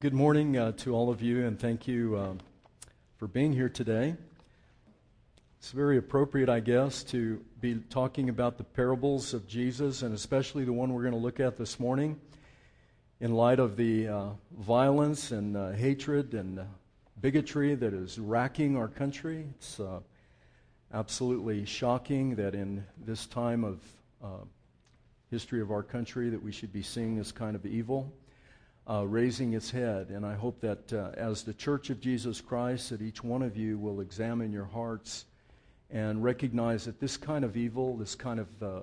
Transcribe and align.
Good 0.00 0.14
morning 0.14 0.56
uh, 0.56 0.70
to 0.76 0.94
all 0.94 1.10
of 1.10 1.22
you, 1.22 1.44
and 1.44 1.58
thank 1.58 1.88
you 1.88 2.14
uh, 2.14 2.34
for 3.16 3.26
being 3.26 3.52
here 3.52 3.68
today. 3.68 4.14
It's 5.58 5.72
very 5.72 5.98
appropriate, 5.98 6.48
I 6.48 6.60
guess, 6.60 7.02
to 7.02 7.44
be 7.60 7.80
talking 7.90 8.28
about 8.28 8.58
the 8.58 8.62
parables 8.62 9.34
of 9.34 9.48
Jesus, 9.48 10.02
and 10.02 10.14
especially 10.14 10.64
the 10.64 10.72
one 10.72 10.92
we're 10.92 11.02
going 11.02 11.14
to 11.14 11.18
look 11.18 11.40
at 11.40 11.56
this 11.56 11.80
morning, 11.80 12.16
in 13.18 13.34
light 13.34 13.58
of 13.58 13.76
the 13.76 14.06
uh, 14.06 14.26
violence 14.56 15.32
and 15.32 15.56
uh, 15.56 15.72
hatred 15.72 16.32
and 16.32 16.60
uh, 16.60 16.64
bigotry 17.20 17.74
that 17.74 17.92
is 17.92 18.20
racking 18.20 18.76
our 18.76 18.86
country. 18.86 19.46
It's 19.56 19.80
uh, 19.80 19.98
absolutely 20.94 21.64
shocking 21.64 22.36
that 22.36 22.54
in 22.54 22.84
this 23.04 23.26
time 23.26 23.64
of 23.64 23.80
history 25.32 25.60
of 25.60 25.72
our 25.72 25.82
country 25.82 26.30
that 26.30 26.40
we 26.40 26.52
should 26.52 26.72
be 26.72 26.82
seeing 26.82 27.16
this 27.16 27.32
kind 27.32 27.56
of 27.56 27.66
evil 27.66 28.12
uh, 28.88 29.06
raising 29.06 29.52
its 29.52 29.70
head. 29.70 30.08
And 30.08 30.24
I 30.24 30.34
hope 30.34 30.60
that 30.60 30.92
uh, 30.92 31.10
as 31.16 31.42
the 31.42 31.52
Church 31.52 31.90
of 31.90 32.00
Jesus 32.00 32.40
Christ, 32.40 32.90
that 32.90 33.02
each 33.02 33.22
one 33.22 33.42
of 33.42 33.56
you 33.56 33.78
will 33.78 34.00
examine 34.00 34.50
your 34.50 34.64
hearts 34.64 35.26
and 35.90 36.22
recognize 36.22 36.86
that 36.86 37.00
this 37.00 37.16
kind 37.16 37.44
of 37.44 37.56
evil, 37.56 37.96
this 37.96 38.14
kind 38.14 38.40
of 38.40 38.62
uh, 38.62 38.80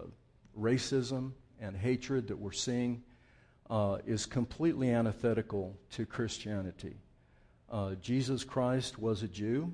racism 0.60 1.32
and 1.60 1.76
hatred 1.76 2.28
that 2.28 2.38
we're 2.38 2.52
seeing, 2.52 3.02
uh, 3.70 3.98
is 4.06 4.28
completely 4.28 4.92
antithetical 4.92 5.76
to 5.92 6.06
Christianity. 6.06 6.98
Uh, 7.72 7.96
Jesus 7.96 8.44
Christ 8.44 9.00
was 9.00 9.24
a 9.24 9.28
Jew. 9.28 9.72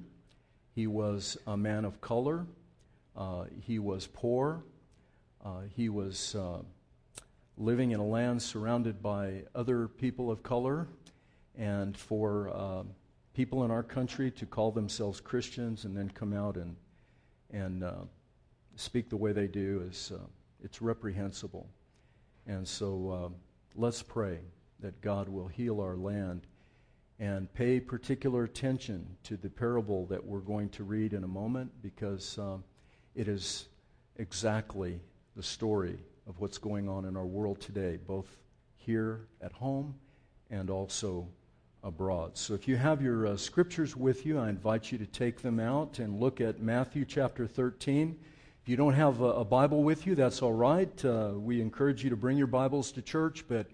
He 0.74 0.88
was 0.88 1.38
a 1.46 1.58
man 1.58 1.84
of 1.84 2.00
color. 2.00 2.46
Uh, 3.18 3.46
he 3.60 3.80
was 3.80 4.08
poor. 4.08 4.64
he 5.76 5.90
was 5.90 6.36
living 7.62 7.92
in 7.92 8.00
a 8.00 8.06
land 8.06 8.42
surrounded 8.42 9.04
by 9.04 9.44
other 9.54 9.88
people 9.88 10.32
of 10.32 10.42
color, 10.42 10.88
and 11.56 11.96
for 11.96 12.50
uh, 12.50 12.84
people 13.34 13.64
in 13.64 13.70
our 13.70 13.84
country 13.84 14.32
to 14.32 14.48
call 14.48 14.72
themselves 14.72 15.22
Christians 15.22 15.86
and 15.86 15.96
then 15.96 16.10
come 16.10 16.34
out 16.34 16.58
and 16.58 16.76
and 17.52 17.84
uh, 17.84 17.94
speak 18.78 19.10
the 19.10 19.18
way 19.18 19.32
they 19.32 19.48
do 19.48 19.86
is 19.90 20.12
uh, 20.16 20.26
it's 20.64 20.82
reprehensible. 20.82 21.68
And 22.48 22.68
so 22.68 23.10
uh, 23.12 23.30
let's 23.76 24.02
pray 24.02 24.40
that 24.80 25.00
God 25.02 25.30
will 25.30 25.48
heal 25.48 25.82
our 25.82 25.98
land 25.98 26.48
and 27.20 27.54
pay 27.54 27.80
particular 27.80 28.46
attention 28.46 29.06
to 29.24 29.38
the 29.38 29.50
parable 29.50 30.06
that 30.08 30.26
we're 30.26 30.40
going 30.40 30.70
to 30.70 30.84
read 30.84 31.14
in 31.14 31.24
a 31.26 31.28
moment 31.28 31.70
because 31.84 32.38
um, 32.40 32.64
it 33.14 33.28
is 33.28 33.68
exactly 34.16 35.00
the 35.36 35.44
story 35.44 36.00
of 36.32 36.40
what's 36.40 36.58
going 36.58 36.88
on 36.88 37.04
in 37.04 37.18
our 37.18 37.26
world 37.26 37.60
today, 37.60 38.00
both 38.08 38.38
here 38.78 39.28
at 39.42 39.52
home 39.52 39.94
and 40.50 40.70
also 40.70 41.28
abroad. 41.84 42.38
So 42.38 42.54
if 42.54 42.70
you 42.70 42.78
have 42.78 43.02
your 43.02 43.28
uh, 43.28 43.36
scriptures 43.36 43.98
with 43.98 44.26
you, 44.26 44.40
I 44.40 44.48
invite 44.48 44.94
you 44.94 44.98
to 44.98 45.06
take 45.06 45.42
them 45.42 45.60
out 45.60 46.00
and 46.00 46.22
look 46.22 46.40
at 46.40 46.62
Matthew 46.62 47.04
chapter 47.04 47.48
13. 47.48 48.18
If 48.62 48.70
you 48.70 48.78
don't 48.78 48.94
have 48.94 49.20
a, 49.20 49.26
a 49.26 49.44
Bible 49.44 49.84
with 49.84 50.08
you, 50.08 50.16
that's 50.16 50.42
all 50.42 50.54
right. 50.54 51.04
Uh, 51.04 51.32
we 51.36 51.60
encourage 51.60 52.02
you 52.02 52.10
to 52.12 52.16
bring 52.16 52.38
your 52.38 52.48
Bibles 52.48 52.94
to 52.94 53.02
church, 53.02 53.44
but 53.50 53.68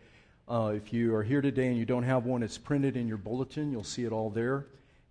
uh, 0.50 0.74
if 0.76 0.92
you 0.92 1.14
are 1.14 1.24
here 1.24 1.42
today 1.42 1.68
and 1.68 1.78
you 1.78 1.86
don't 1.86 2.04
have 2.04 2.26
one, 2.26 2.42
it's 2.42 2.58
printed 2.58 2.98
in 2.98 3.08
your 3.08 3.18
bulletin. 3.18 3.72
You'll 3.72 3.84
see 3.84 4.04
it 4.06 4.12
all 4.12 4.32
there 4.32 4.66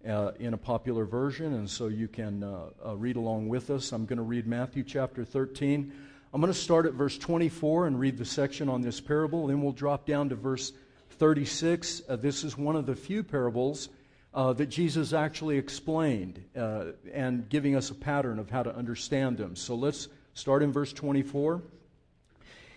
uh, 0.04 0.32
in 0.40 0.52
a 0.52 0.58
popular 0.58 1.04
version, 1.04 1.54
and 1.54 1.70
so 1.70 1.86
you 1.86 2.08
can 2.08 2.42
uh, 2.42 2.70
uh, 2.84 2.96
read 2.96 3.14
along 3.14 3.48
with 3.48 3.70
us. 3.70 3.92
I'm 3.92 4.04
going 4.04 4.16
to 4.16 4.24
read 4.24 4.48
Matthew 4.48 4.82
chapter 4.82 5.24
13. 5.24 5.92
I'm 6.36 6.42
going 6.42 6.52
to 6.52 6.58
start 6.58 6.84
at 6.84 6.92
verse 6.92 7.16
24 7.16 7.86
and 7.86 7.98
read 7.98 8.18
the 8.18 8.26
section 8.26 8.68
on 8.68 8.82
this 8.82 9.00
parable. 9.00 9.46
Then 9.46 9.62
we'll 9.62 9.72
drop 9.72 10.04
down 10.04 10.28
to 10.28 10.34
verse 10.34 10.70
36. 11.12 12.02
Uh, 12.06 12.16
this 12.16 12.44
is 12.44 12.58
one 12.58 12.76
of 12.76 12.84
the 12.84 12.94
few 12.94 13.22
parables 13.22 13.88
uh, 14.34 14.52
that 14.52 14.66
Jesus 14.66 15.14
actually 15.14 15.56
explained 15.56 16.44
uh, 16.54 16.88
and 17.10 17.48
giving 17.48 17.74
us 17.74 17.88
a 17.88 17.94
pattern 17.94 18.38
of 18.38 18.50
how 18.50 18.62
to 18.62 18.76
understand 18.76 19.38
them. 19.38 19.56
So 19.56 19.76
let's 19.76 20.08
start 20.34 20.62
in 20.62 20.72
verse 20.72 20.92
24. 20.92 21.62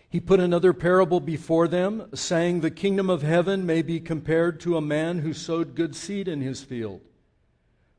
He 0.09 0.21
put 0.21 0.39
another 0.39 0.71
parable 0.71 1.19
before 1.19 1.67
them, 1.67 2.07
saying, 2.13 2.61
The 2.61 2.71
kingdom 2.71 3.09
of 3.09 3.23
heaven 3.23 3.65
may 3.65 3.81
be 3.81 3.99
compared 3.99 4.61
to 4.61 4.77
a 4.77 4.81
man 4.81 5.19
who 5.19 5.33
sowed 5.33 5.75
good 5.75 5.97
seed 5.97 6.29
in 6.29 6.39
his 6.39 6.63
field. 6.63 7.01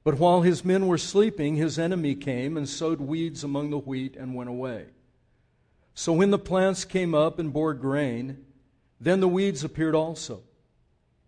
But 0.04 0.19
while 0.19 0.41
his 0.41 0.65
men 0.65 0.87
were 0.87 0.97
sleeping, 0.97 1.56
his 1.56 1.78
enemy 1.78 2.15
came 2.15 2.56
and 2.56 2.66
sowed 2.66 3.03
weeds 3.03 3.44
among 3.44 3.69
the 3.69 3.78
wheat 3.78 4.16
and 4.16 4.34
went 4.34 4.48
away. 4.48 4.87
So 6.00 6.15
when 6.15 6.31
the 6.31 6.38
plants 6.38 6.87
came 6.87 7.15
up 7.15 7.38
and 7.38 7.53
bore 7.53 7.75
grain, 7.75 8.43
then 8.99 9.21
the 9.21 9.28
weeds 9.28 9.65
appeared 9.65 9.94
also. 9.94 10.44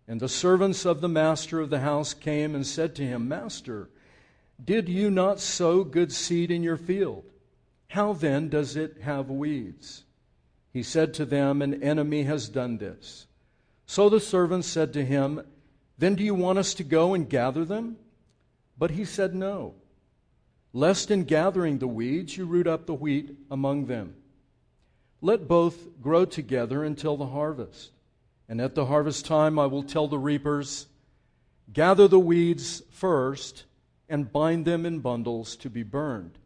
And 0.07 0.19
the 0.19 0.27
servants 0.27 0.83
of 0.83 0.99
the 0.99 1.07
master 1.07 1.59
of 1.59 1.69
the 1.69 1.81
house 1.81 2.15
came 2.15 2.55
and 2.55 2.65
said 2.65 2.95
to 2.95 3.03
him, 3.03 3.27
Master, 3.27 3.91
did 4.65 4.89
you 4.89 5.11
not 5.11 5.39
sow 5.39 5.83
good 5.83 6.11
seed 6.11 6.49
in 6.49 6.63
your 6.63 6.77
field? 6.77 7.23
How 7.89 8.13
then 8.13 8.49
does 8.49 8.75
it 8.75 8.97
have 9.03 9.29
weeds? 9.29 10.05
He 10.71 10.81
said 10.81 11.13
to 11.13 11.25
them, 11.25 11.61
An 11.61 11.83
enemy 11.83 12.23
has 12.23 12.49
done 12.49 12.79
this. 12.79 13.27
So 13.85 14.09
the 14.09 14.19
servants 14.19 14.67
said 14.67 14.91
to 14.93 15.05
him, 15.05 15.43
Then 15.99 16.15
do 16.15 16.23
you 16.23 16.33
want 16.33 16.57
us 16.57 16.73
to 16.73 16.83
go 16.83 17.13
and 17.13 17.29
gather 17.29 17.63
them? 17.63 17.97
But 18.79 18.89
he 18.89 19.05
said, 19.05 19.35
No, 19.35 19.75
lest 20.73 21.11
in 21.11 21.25
gathering 21.25 21.77
the 21.77 21.87
weeds 21.87 22.35
you 22.35 22.45
root 22.45 22.65
up 22.65 22.87
the 22.87 22.95
wheat 22.95 23.37
among 23.51 23.85
them. 23.85 24.15
Let 25.23 25.47
both 25.47 26.01
grow 26.01 26.25
together 26.25 26.83
until 26.83 27.15
the 27.15 27.27
harvest. 27.27 27.91
And 28.49 28.59
at 28.59 28.75
the 28.75 28.87
harvest 28.87 29.25
time, 29.25 29.57
I 29.57 29.67
will 29.67 29.81
tell 29.81 30.09
the 30.09 30.19
reapers, 30.19 30.87
Gather 31.71 32.09
the 32.09 32.19
weeds 32.19 32.83
first 32.91 33.63
and 34.09 34.33
bind 34.33 34.65
them 34.65 34.85
in 34.85 34.99
bundles 34.99 35.55
to 35.55 35.69
be 35.69 35.81
burned, 35.81 36.37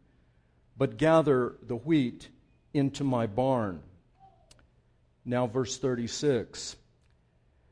but 0.76 0.96
gather 0.96 1.56
the 1.60 1.74
wheat 1.74 2.28
into 2.72 3.02
my 3.02 3.26
barn. 3.26 3.82
Now, 5.24 5.48
verse 5.48 5.76
36. 5.76 6.76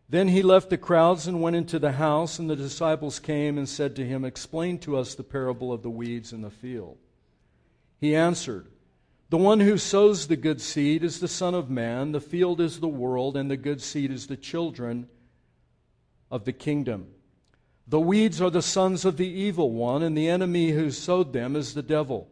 Then 0.08 0.26
he 0.26 0.42
left 0.42 0.70
the 0.70 0.76
crowds 0.76 1.28
and 1.28 1.40
went 1.40 1.54
into 1.54 1.78
the 1.78 1.92
house, 1.92 2.40
and 2.40 2.50
the 2.50 2.56
disciples 2.56 3.20
came 3.20 3.58
and 3.58 3.68
said 3.68 3.94
to 3.94 4.04
him, 4.04 4.24
Explain 4.24 4.80
to 4.80 4.96
us 4.96 5.14
the 5.14 5.22
parable 5.22 5.72
of 5.72 5.84
the 5.84 5.90
weeds 5.90 6.32
in 6.32 6.42
the 6.42 6.50
field. 6.50 6.98
He 8.00 8.16
answered, 8.16 8.66
the 9.28 9.36
one 9.36 9.60
who 9.60 9.76
sows 9.76 10.26
the 10.26 10.36
good 10.36 10.60
seed 10.60 11.02
is 11.02 11.20
the 11.20 11.28
Son 11.28 11.54
of 11.54 11.68
Man, 11.68 12.12
the 12.12 12.20
field 12.20 12.60
is 12.60 12.80
the 12.80 12.88
world, 12.88 13.36
and 13.36 13.50
the 13.50 13.56
good 13.56 13.82
seed 13.82 14.10
is 14.10 14.26
the 14.26 14.36
children 14.36 15.08
of 16.30 16.44
the 16.44 16.52
kingdom. 16.52 17.08
The 17.88 18.00
weeds 18.00 18.40
are 18.40 18.50
the 18.50 18.62
sons 18.62 19.04
of 19.04 19.16
the 19.16 19.28
evil 19.28 19.70
one, 19.72 20.02
and 20.02 20.16
the 20.16 20.28
enemy 20.28 20.70
who 20.70 20.90
sowed 20.90 21.32
them 21.32 21.54
is 21.54 21.74
the 21.74 21.82
devil. 21.82 22.28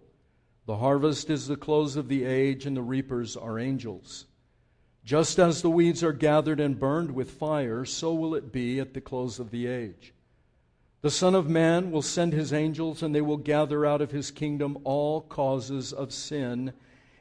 The 0.66 0.76
harvest 0.76 1.30
is 1.30 1.46
the 1.46 1.56
close 1.56 1.96
of 1.96 2.08
the 2.08 2.24
age, 2.24 2.64
and 2.64 2.76
the 2.76 2.82
reapers 2.82 3.36
are 3.36 3.58
angels. 3.58 4.26
Just 5.04 5.38
as 5.38 5.60
the 5.60 5.70
weeds 5.70 6.02
are 6.02 6.14
gathered 6.14 6.60
and 6.60 6.78
burned 6.78 7.10
with 7.10 7.32
fire, 7.32 7.84
so 7.84 8.14
will 8.14 8.34
it 8.34 8.52
be 8.52 8.80
at 8.80 8.94
the 8.94 9.02
close 9.02 9.38
of 9.38 9.50
the 9.50 9.66
age. 9.66 10.13
The 11.04 11.10
Son 11.10 11.34
of 11.34 11.50
Man 11.50 11.90
will 11.90 12.00
send 12.00 12.32
his 12.32 12.50
angels, 12.50 13.02
and 13.02 13.14
they 13.14 13.20
will 13.20 13.36
gather 13.36 13.84
out 13.84 14.00
of 14.00 14.10
his 14.10 14.30
kingdom 14.30 14.78
all 14.84 15.20
causes 15.20 15.92
of 15.92 16.14
sin 16.14 16.72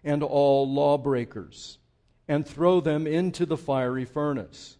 and 0.05 0.23
all 0.23 0.73
lawbreakers, 0.73 1.79
and 2.25 2.47
throw 2.47 2.79
them 2.79 3.05
into 3.05 3.45
the 3.45 3.57
fiery 3.57 4.05
furnace. 4.05 4.77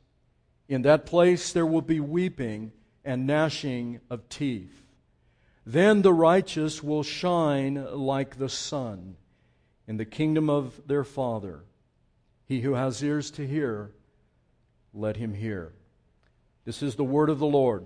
In 0.69 0.83
that 0.83 1.05
place 1.05 1.51
there 1.51 1.65
will 1.65 1.81
be 1.81 1.99
weeping 1.99 2.71
and 3.03 3.27
gnashing 3.27 3.99
of 4.09 4.29
teeth. 4.29 4.85
Then 5.65 6.01
the 6.01 6.13
righteous 6.13 6.81
will 6.81 7.03
shine 7.03 7.85
like 7.93 8.37
the 8.37 8.47
sun 8.47 9.17
in 9.85 9.97
the 9.97 10.05
kingdom 10.05 10.49
of 10.49 10.79
their 10.87 11.03
Father. 11.03 11.65
He 12.45 12.61
who 12.61 12.75
has 12.75 13.03
ears 13.03 13.31
to 13.31 13.45
hear, 13.45 13.91
let 14.93 15.17
him 15.17 15.33
hear. 15.33 15.73
This 16.63 16.81
is 16.81 16.95
the 16.95 17.03
word 17.03 17.29
of 17.29 17.39
the 17.39 17.45
Lord. 17.45 17.85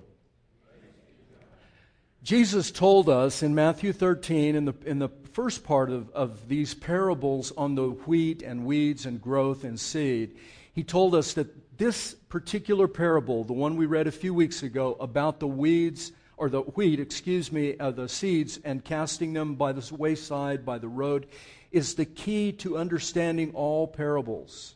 Jesus 2.27 2.71
told 2.71 3.07
us 3.07 3.41
in 3.41 3.55
Matthew 3.55 3.93
13, 3.93 4.57
in 4.57 4.65
the, 4.65 4.73
in 4.85 4.99
the 4.99 5.07
first 5.31 5.63
part 5.63 5.89
of, 5.89 6.09
of 6.09 6.49
these 6.49 6.73
parables 6.73 7.53
on 7.55 7.75
the 7.75 7.91
wheat 7.91 8.41
and 8.41 8.65
weeds 8.65 9.05
and 9.05 9.21
growth 9.21 9.63
and 9.63 9.79
seed, 9.79 10.35
he 10.73 10.83
told 10.83 11.15
us 11.15 11.31
that 11.35 11.77
this 11.77 12.15
particular 12.27 12.89
parable, 12.89 13.45
the 13.45 13.53
one 13.53 13.77
we 13.77 13.85
read 13.85 14.07
a 14.07 14.11
few 14.11 14.33
weeks 14.33 14.61
ago 14.61 14.97
about 14.99 15.39
the 15.39 15.47
weeds, 15.47 16.11
or 16.35 16.49
the 16.49 16.63
wheat, 16.63 16.99
excuse 16.99 17.49
me, 17.49 17.77
uh, 17.77 17.91
the 17.91 18.09
seeds 18.09 18.59
and 18.65 18.83
casting 18.83 19.31
them 19.31 19.55
by 19.55 19.71
the 19.71 19.95
wayside, 19.95 20.65
by 20.65 20.77
the 20.77 20.89
road, 20.89 21.27
is 21.71 21.95
the 21.95 22.03
key 22.03 22.51
to 22.51 22.77
understanding 22.77 23.51
all 23.53 23.87
parables. 23.87 24.75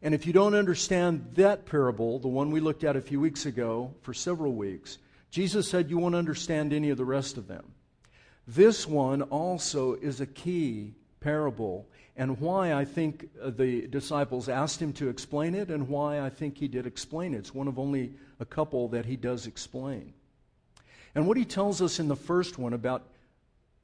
And 0.00 0.14
if 0.14 0.28
you 0.28 0.32
don't 0.32 0.54
understand 0.54 1.30
that 1.32 1.66
parable, 1.66 2.20
the 2.20 2.28
one 2.28 2.52
we 2.52 2.60
looked 2.60 2.84
at 2.84 2.94
a 2.94 3.00
few 3.00 3.18
weeks 3.18 3.46
ago 3.46 3.92
for 4.02 4.14
several 4.14 4.52
weeks, 4.52 4.98
Jesus 5.34 5.68
said 5.68 5.90
you 5.90 5.98
won't 5.98 6.14
understand 6.14 6.72
any 6.72 6.90
of 6.90 6.96
the 6.96 7.04
rest 7.04 7.38
of 7.38 7.48
them. 7.48 7.72
This 8.46 8.86
one 8.86 9.20
also 9.20 9.94
is 9.94 10.20
a 10.20 10.26
key 10.26 10.94
parable, 11.18 11.88
and 12.16 12.38
why 12.38 12.72
I 12.72 12.84
think 12.84 13.30
uh, 13.42 13.50
the 13.50 13.88
disciples 13.88 14.48
asked 14.48 14.80
him 14.80 14.92
to 14.92 15.08
explain 15.08 15.56
it, 15.56 15.72
and 15.72 15.88
why 15.88 16.20
I 16.20 16.30
think 16.30 16.56
he 16.56 16.68
did 16.68 16.86
explain 16.86 17.34
it. 17.34 17.38
It's 17.38 17.52
one 17.52 17.66
of 17.66 17.80
only 17.80 18.12
a 18.38 18.44
couple 18.44 18.86
that 18.90 19.06
he 19.06 19.16
does 19.16 19.48
explain. 19.48 20.12
And 21.16 21.26
what 21.26 21.36
he 21.36 21.44
tells 21.44 21.82
us 21.82 21.98
in 21.98 22.06
the 22.06 22.14
first 22.14 22.56
one 22.56 22.72
about 22.72 23.02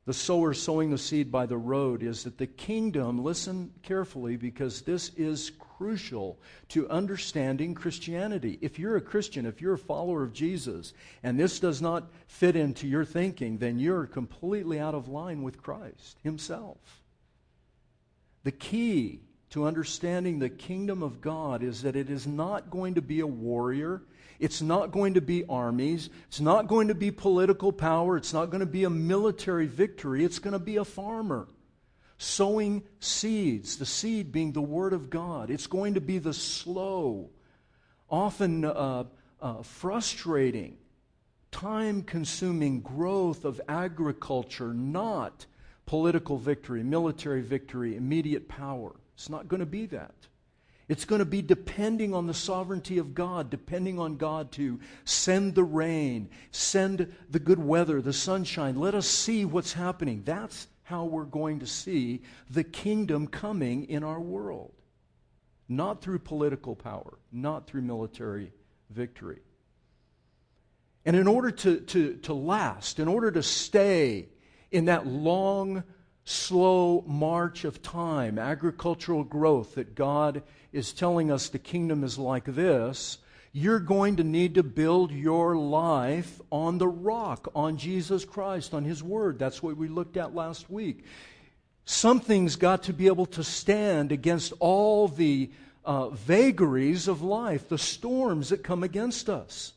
the 0.06 0.14
sower 0.14 0.54
sowing 0.54 0.92
the 0.92 0.98
seed 0.98 1.32
by 1.32 1.46
the 1.46 1.58
road 1.58 2.04
is 2.04 2.22
that 2.22 2.38
the 2.38 2.46
kingdom, 2.46 3.24
listen 3.24 3.72
carefully 3.82 4.36
because 4.36 4.82
this 4.82 5.10
is 5.16 5.50
crucial 5.80 6.38
to 6.68 6.86
understanding 6.90 7.74
Christianity. 7.74 8.58
If 8.60 8.78
you're 8.78 8.96
a 8.96 9.00
Christian, 9.00 9.46
if 9.46 9.62
you're 9.62 9.72
a 9.72 9.78
follower 9.78 10.22
of 10.22 10.34
Jesus, 10.34 10.92
and 11.22 11.40
this 11.40 11.58
does 11.58 11.80
not 11.80 12.10
fit 12.26 12.54
into 12.54 12.86
your 12.86 13.06
thinking, 13.06 13.56
then 13.56 13.78
you're 13.78 14.04
completely 14.04 14.78
out 14.78 14.94
of 14.94 15.08
line 15.08 15.42
with 15.42 15.62
Christ 15.62 16.18
Himself. 16.22 16.76
The 18.44 18.52
key 18.52 19.20
to 19.50 19.64
understanding 19.64 20.38
the 20.38 20.50
kingdom 20.50 21.02
of 21.02 21.22
God 21.22 21.62
is 21.62 21.80
that 21.80 21.96
it 21.96 22.10
is 22.10 22.26
not 22.26 22.68
going 22.68 22.96
to 22.96 23.02
be 23.02 23.20
a 23.20 23.26
warrior. 23.26 24.02
It's 24.38 24.60
not 24.60 24.92
going 24.92 25.14
to 25.14 25.22
be 25.22 25.46
armies. 25.48 26.10
It's 26.28 26.40
not 26.40 26.68
going 26.68 26.88
to 26.88 26.94
be 26.94 27.10
political 27.10 27.72
power. 27.72 28.18
It's 28.18 28.34
not 28.34 28.50
going 28.50 28.60
to 28.60 28.66
be 28.66 28.84
a 28.84 28.90
military 28.90 29.66
victory. 29.66 30.26
It's 30.26 30.40
going 30.40 30.52
to 30.52 30.58
be 30.58 30.76
a 30.76 30.84
farmer 30.84 31.48
sowing 32.20 32.82
seeds, 32.98 33.78
the 33.78 33.86
seed 33.86 34.30
being 34.30 34.52
the 34.52 34.60
Word 34.60 34.92
of 34.92 35.08
God. 35.08 35.48
It's 35.48 35.66
going 35.66 35.94
to 35.94 36.02
be 36.02 36.18
the 36.18 36.34
slow, 36.34 37.30
often 38.10 38.66
uh, 38.66 39.04
uh, 39.40 39.62
frustrating, 39.62 40.76
time 41.50 42.02
consuming 42.02 42.82
growth 42.82 43.46
of 43.46 43.58
agriculture, 43.66 44.74
not 44.74 45.46
political 45.86 46.36
victory, 46.36 46.82
military 46.82 47.40
victory, 47.40 47.96
immediate 47.96 48.48
power. 48.48 48.92
It's 49.14 49.30
not 49.30 49.48
going 49.48 49.60
to 49.60 49.66
be 49.66 49.86
that. 49.86 50.14
It's 50.90 51.06
going 51.06 51.20
to 51.20 51.24
be 51.24 51.40
depending 51.40 52.12
on 52.12 52.26
the 52.26 52.34
sovereignty 52.34 52.98
of 52.98 53.14
God, 53.14 53.48
depending 53.48 53.98
on 53.98 54.18
God 54.18 54.52
to 54.52 54.78
send 55.06 55.54
the 55.54 55.64
rain, 55.64 56.28
send 56.50 57.14
the 57.30 57.38
good 57.38 57.64
weather, 57.64 58.02
the 58.02 58.12
sunshine. 58.12 58.76
Let 58.76 58.94
us 58.94 59.06
see 59.06 59.46
what's 59.46 59.72
happening. 59.72 60.22
That's 60.26 60.66
how 60.90 61.04
we're 61.04 61.24
going 61.24 61.60
to 61.60 61.66
see 61.66 62.20
the 62.50 62.64
kingdom 62.64 63.28
coming 63.28 63.88
in 63.88 64.02
our 64.02 64.20
world. 64.20 64.72
Not 65.68 66.02
through 66.02 66.18
political 66.18 66.74
power, 66.74 67.16
not 67.30 67.68
through 67.68 67.82
military 67.82 68.52
victory. 68.90 69.38
And 71.06 71.14
in 71.14 71.28
order 71.28 71.52
to, 71.52 71.78
to, 71.78 72.14
to 72.16 72.34
last, 72.34 72.98
in 72.98 73.06
order 73.06 73.30
to 73.30 73.42
stay 73.42 74.28
in 74.72 74.86
that 74.86 75.06
long 75.06 75.84
slow 76.24 77.04
march 77.06 77.64
of 77.64 77.82
time, 77.82 78.36
agricultural 78.36 79.22
growth 79.22 79.76
that 79.76 79.94
God 79.94 80.42
is 80.72 80.92
telling 80.92 81.30
us 81.30 81.48
the 81.48 81.60
kingdom 81.60 82.02
is 82.02 82.18
like 82.18 82.46
this, 82.46 83.18
you're 83.52 83.80
going 83.80 84.16
to 84.16 84.24
need 84.24 84.54
to 84.54 84.62
build 84.62 85.10
your 85.10 85.56
life 85.56 86.40
on 86.50 86.78
the 86.78 86.88
rock, 86.88 87.50
on 87.54 87.76
Jesus 87.76 88.24
Christ, 88.24 88.74
on 88.74 88.84
His 88.84 89.02
Word. 89.02 89.38
That's 89.38 89.62
what 89.62 89.76
we 89.76 89.88
looked 89.88 90.16
at 90.16 90.34
last 90.34 90.70
week. 90.70 91.04
Something's 91.84 92.56
got 92.56 92.84
to 92.84 92.92
be 92.92 93.08
able 93.08 93.26
to 93.26 93.42
stand 93.42 94.12
against 94.12 94.52
all 94.60 95.08
the 95.08 95.50
uh, 95.84 96.10
vagaries 96.10 97.08
of 97.08 97.22
life, 97.22 97.68
the 97.68 97.78
storms 97.78 98.50
that 98.50 98.62
come 98.62 98.82
against 98.82 99.28
us 99.28 99.72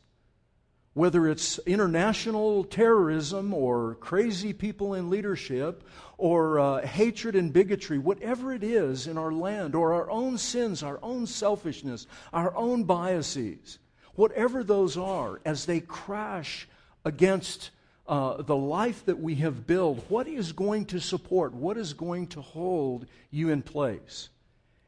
whether 0.94 1.28
it's 1.28 1.58
international 1.66 2.64
terrorism 2.64 3.52
or 3.52 3.96
crazy 3.96 4.52
people 4.52 4.94
in 4.94 5.10
leadership 5.10 5.82
or 6.18 6.58
uh, 6.58 6.86
hatred 6.86 7.34
and 7.34 7.52
bigotry, 7.52 7.98
whatever 7.98 8.52
it 8.52 8.62
is 8.62 9.06
in 9.06 9.18
our 9.18 9.32
land, 9.32 9.74
or 9.74 9.94
our 9.94 10.10
own 10.10 10.38
sins, 10.38 10.82
our 10.82 10.98
own 11.02 11.26
selfishness, 11.26 12.06
our 12.32 12.54
own 12.56 12.84
biases, 12.84 13.78
whatever 14.14 14.62
those 14.62 14.96
are, 14.96 15.40
as 15.44 15.66
they 15.66 15.80
crash 15.80 16.68
against 17.04 17.70
uh, 18.06 18.42
the 18.42 18.56
life 18.56 19.04
that 19.06 19.18
we 19.18 19.36
have 19.36 19.66
built, 19.66 20.04
what 20.08 20.28
is 20.28 20.52
going 20.52 20.84
to 20.86 21.00
support, 21.00 21.52
what 21.54 21.76
is 21.76 21.94
going 21.94 22.26
to 22.28 22.40
hold 22.40 23.06
you 23.30 23.50
in 23.50 23.62
place? 23.62 24.28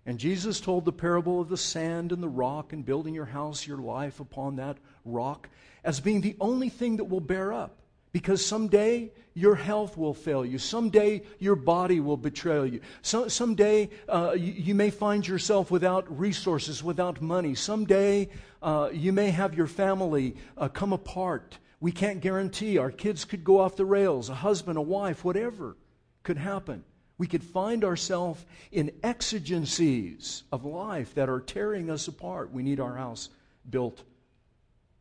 And 0.05 0.19
Jesus 0.19 0.61
told 0.61 0.85
the 0.85 0.93
parable 0.93 1.41
of 1.41 1.49
the 1.49 1.57
sand 1.57 2.13
and 2.13 2.23
the 2.23 2.29
rock 2.29 2.73
and 2.73 2.87
building 2.87 3.15
your 3.15 3.25
house, 3.25 3.67
your 3.67 3.79
life 3.79 4.21
upon 4.21 4.57
that 4.57 4.77
rock, 5.05 5.49
as 5.83 5.99
being 5.99 6.21
the 6.21 6.37
only 6.41 6.69
thing 6.69 6.99
that 6.99 7.05
will 7.05 7.21
bear 7.21 7.53
up. 7.53 7.79
Because 8.17 8.43
someday 8.43 9.13
your 9.35 9.55
health 9.55 9.99
will 9.99 10.15
fail 10.15 10.43
you. 10.43 10.57
Someday 10.57 11.21
your 11.39 11.55
body 11.55 12.01
will 12.01 12.17
betray 12.17 12.67
you. 12.67 12.81
So, 13.03 13.29
someday 13.29 13.91
uh, 14.09 14.33
you, 14.35 14.53
you, 14.53 14.75
may 14.75 14.89
find 14.89 15.29
yourself 15.29 15.71
without 15.71 16.19
resources, 16.19 16.83
without 16.83 17.21
money. 17.21 17.55
Someday 17.55 18.31
uh, 18.63 18.89
you 18.91 19.13
may 19.13 19.29
have 19.29 19.53
your 19.53 19.67
family 19.67 20.35
uh, 20.57 20.69
come 20.69 20.95
apart. 20.95 21.59
We 21.79 21.93
can't 21.93 22.23
guarantee. 22.23 22.79
Our 22.79 22.91
kids 22.91 23.27
could 23.27 23.45
go 23.45 23.61
off 23.61 23.77
the 23.77 23.85
rails, 23.85 24.31
a 24.31 24.35
husband, 24.35 24.79
a 24.79 24.81
wife, 24.81 25.23
whatever 25.23 25.77
could 26.23 26.39
happen. 26.39 26.85
We 27.19 27.27
could 27.27 27.45
find 27.45 27.85
ourselves 27.85 28.43
in 28.73 28.93
exigencies 29.03 30.45
of 30.51 30.65
life 30.65 31.13
that 31.17 31.29
are 31.29 31.41
tearing 31.41 31.91
us 31.91 32.09
apart. 32.09 32.51
We 32.51 32.63
need 32.63 32.81
our 32.81 32.97
house 32.97 33.29
built 33.69 34.05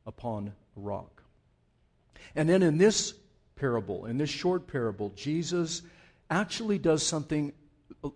upon 0.05 0.51
rock. 0.75 1.14
And 2.35 2.47
then 2.49 2.63
in 2.63 2.77
this 2.77 3.13
parable, 3.55 4.05
in 4.05 4.17
this 4.17 4.29
short 4.29 4.67
parable, 4.67 5.11
Jesus 5.15 5.81
actually 6.29 6.79
does 6.79 7.05
something, 7.05 7.53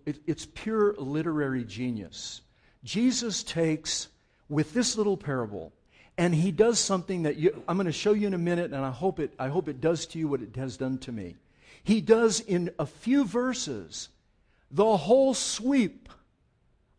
it's 0.06 0.46
pure 0.46 0.94
literary 0.96 1.64
genius. 1.64 2.40
Jesus 2.82 3.42
takes, 3.42 4.08
with 4.48 4.74
this 4.74 4.96
little 4.96 5.16
parable, 5.16 5.72
and 6.18 6.34
he 6.34 6.50
does 6.50 6.78
something 6.78 7.22
that 7.22 7.36
you, 7.36 7.62
I'm 7.68 7.76
going 7.76 7.86
to 7.86 7.92
show 7.92 8.12
you 8.12 8.26
in 8.26 8.34
a 8.34 8.38
minute, 8.38 8.72
and 8.72 8.84
I 8.84 8.90
hope, 8.90 9.20
it, 9.20 9.32
I 9.38 9.48
hope 9.48 9.68
it 9.68 9.80
does 9.80 10.06
to 10.06 10.18
you 10.18 10.28
what 10.28 10.42
it 10.42 10.56
has 10.56 10.76
done 10.76 10.98
to 10.98 11.12
me. 11.12 11.36
He 11.82 12.00
does 12.00 12.40
in 12.40 12.70
a 12.78 12.86
few 12.86 13.24
verses 13.24 14.08
the 14.70 14.96
whole 14.96 15.34
sweep 15.34 16.08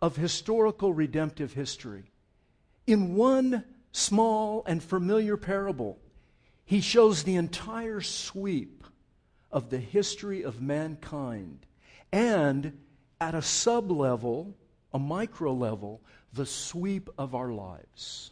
of 0.02 0.16
historical 0.16 0.94
redemptive 0.94 1.54
history. 1.54 2.06
In 2.88 3.16
one 3.16 3.64
small 3.92 4.64
and 4.66 4.82
familiar 4.82 5.38
parable, 5.38 6.00
he 6.66 6.82
shows 6.82 7.24
the 7.24 7.36
entire 7.36 8.02
sweep 8.02 8.84
of 9.52 9.70
the 9.70 9.80
history 9.80 10.44
of 10.44 10.62
mankind 10.62 11.66
and 12.12 12.78
at 13.20 13.36
a 13.36 13.42
sub 13.42 13.92
level, 13.92 14.56
a 14.94 15.00
micro 15.00 15.54
level, 15.54 16.02
the 16.34 16.46
sweep 16.46 17.10
of 17.18 17.36
our 17.36 17.52
lives, 17.52 18.32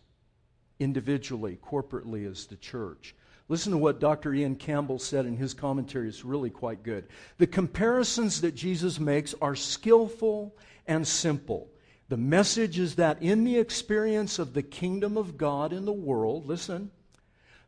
individually, 0.80 1.60
corporately, 1.64 2.30
as 2.30 2.46
the 2.46 2.56
church. 2.56 3.16
Listen 3.50 3.72
to 3.72 3.78
what 3.78 4.00
Dr. 4.00 4.34
Ian 4.34 4.56
Campbell 4.56 5.00
said 5.00 5.26
in 5.26 5.36
his 5.36 5.54
commentary. 5.54 6.08
It's 6.08 6.24
really 6.24 6.52
quite 6.52 6.84
good. 6.84 7.08
The 7.40 7.48
comparisons 7.48 8.42
that 8.42 8.56
Jesus 8.56 9.00
makes 9.00 9.34
are 9.42 9.56
skillful 9.56 10.56
and 10.88 11.08
simple. 11.08 11.68
The 12.10 12.18
message 12.18 12.80
is 12.80 12.96
that 12.96 13.22
in 13.22 13.44
the 13.44 13.58
experience 13.58 14.40
of 14.40 14.54
the 14.54 14.64
kingdom 14.64 15.18
of 15.18 15.38
God 15.38 15.74
in 15.74 15.86
the 15.86 15.94
world, 15.94 16.48
listen, 16.48 16.92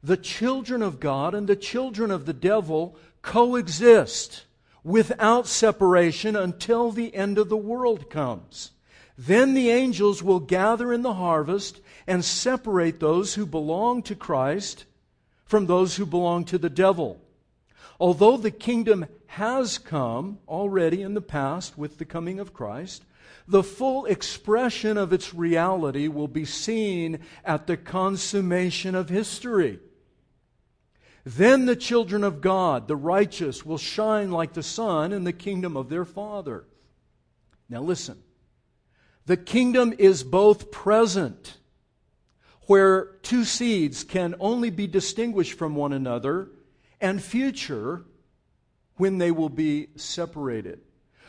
the 0.04 0.18
children 0.18 0.82
of 0.82 1.00
God 1.00 1.34
and 1.36 1.48
the 1.48 1.56
children 1.56 2.12
of 2.12 2.26
the 2.26 2.34
devil 2.34 2.96
coexist 3.22 4.46
without 4.84 5.48
separation 5.48 6.36
until 6.36 6.92
the 6.92 7.14
end 7.14 7.38
of 7.38 7.50
the 7.50 7.58
world 7.58 8.10
comes. 8.10 8.72
Then 9.18 9.54
the 9.54 9.70
angels 9.70 10.24
will 10.24 10.40
gather 10.40 10.92
in 10.92 11.04
the 11.04 11.14
harvest 11.14 11.82
and 12.08 12.26
separate 12.26 13.00
those 13.00 13.36
who 13.36 13.46
belong 13.46 14.02
to 14.04 14.16
Christ 14.16 14.86
from 15.46 15.68
those 15.68 15.98
who 15.98 16.06
belong 16.06 16.46
to 16.46 16.58
the 16.58 16.70
devil. 16.70 17.22
Although 18.00 18.38
the 18.38 18.52
kingdom 18.52 19.06
has 19.28 19.78
come 19.78 20.40
already 20.48 21.04
in 21.04 21.14
the 21.14 21.22
past 21.22 21.78
with 21.78 22.00
the 22.00 22.06
coming 22.06 22.40
of 22.40 22.54
Christ, 22.54 23.06
the 23.48 23.62
full 23.62 24.06
expression 24.06 24.98
of 24.98 25.14
its 25.14 25.34
reality 25.34 26.08
will 26.08 26.28
be 26.28 26.46
seen 26.46 27.20
at 27.46 27.68
the 27.68 27.78
consummation 27.78 28.96
of 28.96 29.10
history. 29.10 29.80
Then 31.24 31.66
the 31.66 31.76
children 31.76 32.24
of 32.24 32.42
God, 32.42 32.88
the 32.88 32.96
righteous, 32.96 33.66
will 33.66 33.78
shine 33.78 34.32
like 34.32 34.54
the 34.54 34.64
sun 34.64 35.14
in 35.14 35.24
the 35.24 35.34
kingdom 35.34 35.78
of 35.78 35.90
their 35.90 36.06
Father. 36.06 36.66
Now 37.70 37.82
listen. 37.82 38.22
The 39.28 39.38
kingdom 39.38 39.94
is 39.98 40.24
both 40.24 40.72
present, 40.72 41.58
where 42.68 43.06
two 43.22 43.46
seeds 43.46 44.04
can 44.04 44.36
only 44.40 44.72
be 44.72 44.88
distinguished 44.88 45.54
from 45.54 45.76
one 45.76 45.94
another, 45.94 46.50
and 47.00 47.22
future, 47.22 48.04
when 48.96 49.20
they 49.20 49.32
will 49.32 49.50
be 49.50 49.90
separated. 49.96 50.82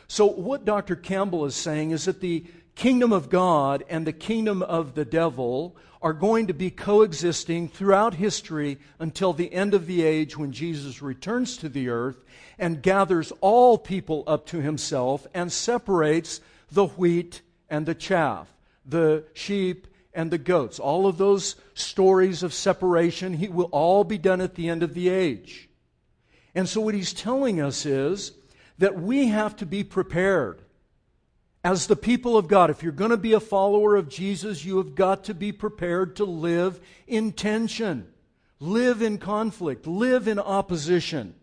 So, 0.07 0.25
what 0.25 0.65
Dr. 0.65 0.95
Campbell 0.95 1.45
is 1.45 1.55
saying 1.55 1.91
is 1.91 2.05
that 2.05 2.19
the 2.19 2.45
kingdom 2.75 3.13
of 3.13 3.29
God 3.29 3.83
and 3.89 4.05
the 4.05 4.13
kingdom 4.13 4.61
of 4.61 4.95
the 4.95 5.05
devil 5.05 5.75
are 6.01 6.13
going 6.13 6.47
to 6.47 6.53
be 6.53 6.69
coexisting 6.69 7.69
throughout 7.69 8.15
history 8.15 8.77
until 8.99 9.31
the 9.31 9.53
end 9.53 9.73
of 9.73 9.87
the 9.87 10.03
age 10.03 10.37
when 10.37 10.51
Jesus 10.51 11.01
returns 11.01 11.55
to 11.57 11.69
the 11.69 11.87
earth 11.87 12.23
and 12.59 12.83
gathers 12.83 13.31
all 13.39 13.77
people 13.77 14.23
up 14.27 14.45
to 14.47 14.61
himself 14.61 15.25
and 15.33 15.51
separates 15.51 16.41
the 16.71 16.87
wheat 16.87 17.41
and 17.69 17.85
the 17.85 17.95
chaff, 17.95 18.47
the 18.85 19.23
sheep 19.33 19.87
and 20.13 20.29
the 20.29 20.37
goats. 20.37 20.77
All 20.77 21.07
of 21.07 21.17
those 21.17 21.55
stories 21.73 22.43
of 22.43 22.53
separation 22.53 23.33
he 23.33 23.47
will 23.47 23.69
all 23.71 24.03
be 24.03 24.17
done 24.17 24.41
at 24.41 24.55
the 24.55 24.69
end 24.69 24.83
of 24.83 24.93
the 24.93 25.07
age. 25.07 25.69
And 26.53 26.67
so 26.67 26.81
what 26.81 26.95
he's 26.95 27.13
telling 27.13 27.61
us 27.61 27.85
is 27.85 28.33
that 28.77 28.99
we 28.99 29.27
have 29.27 29.55
to 29.57 29.65
be 29.65 29.83
prepared 29.83 30.62
as 31.63 31.87
the 31.87 31.95
people 31.95 32.37
of 32.37 32.49
God, 32.49 32.69
if 32.69 32.83
you're 32.83 32.91
going 32.91 33.11
to 33.11 33.17
be 33.17 33.33
a 33.33 33.39
follower 33.39 33.95
of 33.95 34.09
Jesus, 34.09 34.65
you 34.65 34.77
have 34.77 34.95
got 34.95 35.23
to 35.25 35.33
be 35.33 35.53
prepared 35.53 36.17
to 36.17 36.25
live 36.25 36.81
in 37.07 37.31
tension, 37.31 38.07
live 38.59 39.01
in 39.01 39.17
conflict, 39.17 39.87
live 39.87 40.27
in 40.27 40.39
opposition, 40.39 41.33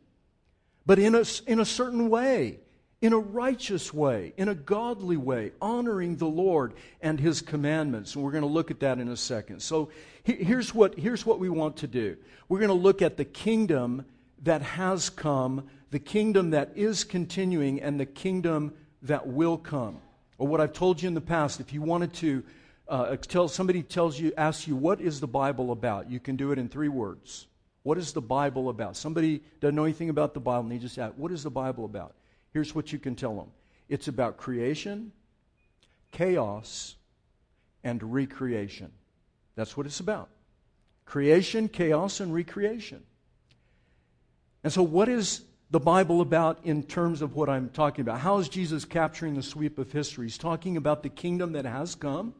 but 0.84 0.98
in 0.98 1.14
a, 1.14 1.24
in 1.46 1.58
a 1.58 1.64
certain 1.64 2.10
way, 2.10 2.58
in 3.00 3.14
a 3.14 3.18
righteous 3.18 3.94
way, 3.94 4.34
in 4.36 4.48
a 4.48 4.54
godly 4.54 5.16
way, 5.16 5.52
honoring 5.58 6.16
the 6.16 6.26
Lord 6.26 6.74
and 7.00 7.18
His 7.18 7.40
commandments. 7.40 8.14
And 8.14 8.22
we're 8.22 8.32
going 8.32 8.42
to 8.42 8.48
look 8.48 8.70
at 8.70 8.80
that 8.80 8.98
in 8.98 9.08
a 9.08 9.16
second. 9.16 9.62
So 9.62 9.88
here's 10.22 10.74
what, 10.74 10.98
here's 10.98 11.24
what 11.24 11.38
we 11.38 11.48
want 11.48 11.78
to 11.78 11.86
do 11.86 12.18
we're 12.46 12.58
going 12.58 12.68
to 12.68 12.74
look 12.74 13.00
at 13.00 13.16
the 13.16 13.24
kingdom 13.24 14.04
that 14.42 14.60
has 14.60 15.08
come, 15.08 15.70
the 15.90 15.98
kingdom 15.98 16.50
that 16.50 16.72
is 16.74 17.04
continuing, 17.04 17.80
and 17.80 17.98
the 17.98 18.04
kingdom 18.04 18.74
that 19.00 19.26
will 19.26 19.56
come 19.56 19.98
or 20.40 20.49
what 20.49 20.59
I've 20.59 20.73
told 20.73 21.02
you 21.02 21.06
in 21.06 21.12
the 21.12 21.20
past, 21.20 21.61
if 21.61 21.70
you 21.75 21.82
wanted 21.82 22.14
to 22.14 22.42
uh, 22.88 23.14
tell 23.16 23.47
somebody 23.47 23.82
tells 23.82 24.18
you, 24.18 24.32
asks 24.38 24.66
you, 24.66 24.75
what 24.75 24.99
is 24.99 25.20
the 25.20 25.26
Bible 25.26 25.70
about? 25.70 26.11
You 26.11 26.18
can 26.18 26.37
do 26.37 26.50
it 26.50 26.59
in 26.59 26.66
three 26.66 26.88
words. 26.88 27.47
What 27.82 27.99
is 27.99 28.14
the 28.14 28.23
Bible 28.23 28.70
about? 28.70 28.97
Somebody 28.97 29.42
doesn't 29.61 29.75
know 29.75 29.85
anything 29.85 30.09
about 30.09 30.32
the 30.32 30.40
Bible 30.40 30.62
and 30.62 30.73
they 30.73 30.78
just 30.78 30.99
ask, 30.99 31.12
what 31.18 31.30
is 31.30 31.42
the 31.42 31.50
Bible 31.50 31.85
about? 31.85 32.14
Here's 32.54 32.75
what 32.75 32.90
you 32.90 32.99
can 32.99 33.14
tell 33.14 33.37
them 33.37 33.49
it's 33.90 34.09
about 34.09 34.38
creation, 34.38 35.12
chaos, 36.11 36.97
and 37.85 38.02
recreation. 38.02 38.92
That's 39.56 39.76
what 39.76 39.85
it's 39.85 40.00
about 40.00 40.30
creation, 41.04 41.68
chaos, 41.68 42.18
and 42.18 42.32
recreation. 42.32 43.02
And 44.64 44.73
so, 44.73 44.82
what 44.82 45.11
is 45.11 45.42
the 45.70 45.80
Bible 45.80 46.20
about 46.20 46.58
in 46.64 46.82
terms 46.82 47.22
of 47.22 47.34
what 47.34 47.48
I'm 47.48 47.68
talking 47.68 48.02
about. 48.02 48.20
How 48.20 48.38
is 48.38 48.48
Jesus 48.48 48.84
capturing 48.84 49.34
the 49.34 49.42
sweep 49.42 49.78
of 49.78 49.92
history? 49.92 50.26
He's 50.26 50.38
talking 50.38 50.76
about 50.76 51.02
the 51.02 51.08
kingdom 51.08 51.52
that 51.52 51.64
has 51.64 51.94
come, 51.94 52.34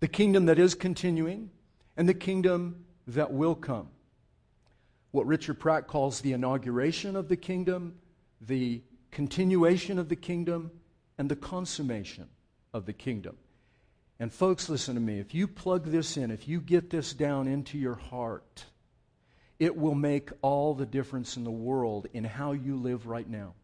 the 0.00 0.08
kingdom 0.08 0.46
that 0.46 0.58
is 0.58 0.74
continuing, 0.74 1.50
and 1.96 2.08
the 2.08 2.14
kingdom 2.14 2.84
that 3.06 3.32
will 3.32 3.54
come. 3.54 3.88
What 5.10 5.26
Richard 5.26 5.58
Pratt 5.58 5.86
calls 5.86 6.20
the 6.20 6.32
inauguration 6.32 7.16
of 7.16 7.28
the 7.28 7.36
kingdom, 7.36 7.94
the 8.40 8.82
continuation 9.10 9.98
of 9.98 10.08
the 10.08 10.16
kingdom, 10.16 10.70
and 11.16 11.30
the 11.30 11.36
consummation 11.36 12.28
of 12.74 12.84
the 12.84 12.92
kingdom. 12.92 13.36
And, 14.18 14.32
folks, 14.32 14.68
listen 14.68 14.96
to 14.96 15.00
me. 15.00 15.18
If 15.18 15.34
you 15.34 15.48
plug 15.48 15.86
this 15.86 16.16
in, 16.16 16.30
if 16.30 16.46
you 16.46 16.60
get 16.60 16.90
this 16.90 17.14
down 17.14 17.48
into 17.48 17.78
your 17.78 17.94
heart, 17.94 18.64
it 19.58 19.76
will 19.76 19.94
make 19.94 20.30
all 20.42 20.74
the 20.74 20.86
difference 20.86 21.36
in 21.36 21.44
the 21.44 21.50
world 21.50 22.06
in 22.12 22.24
how 22.24 22.52
you 22.52 22.76
live 22.76 23.06
right 23.06 23.28
now. 23.28 23.54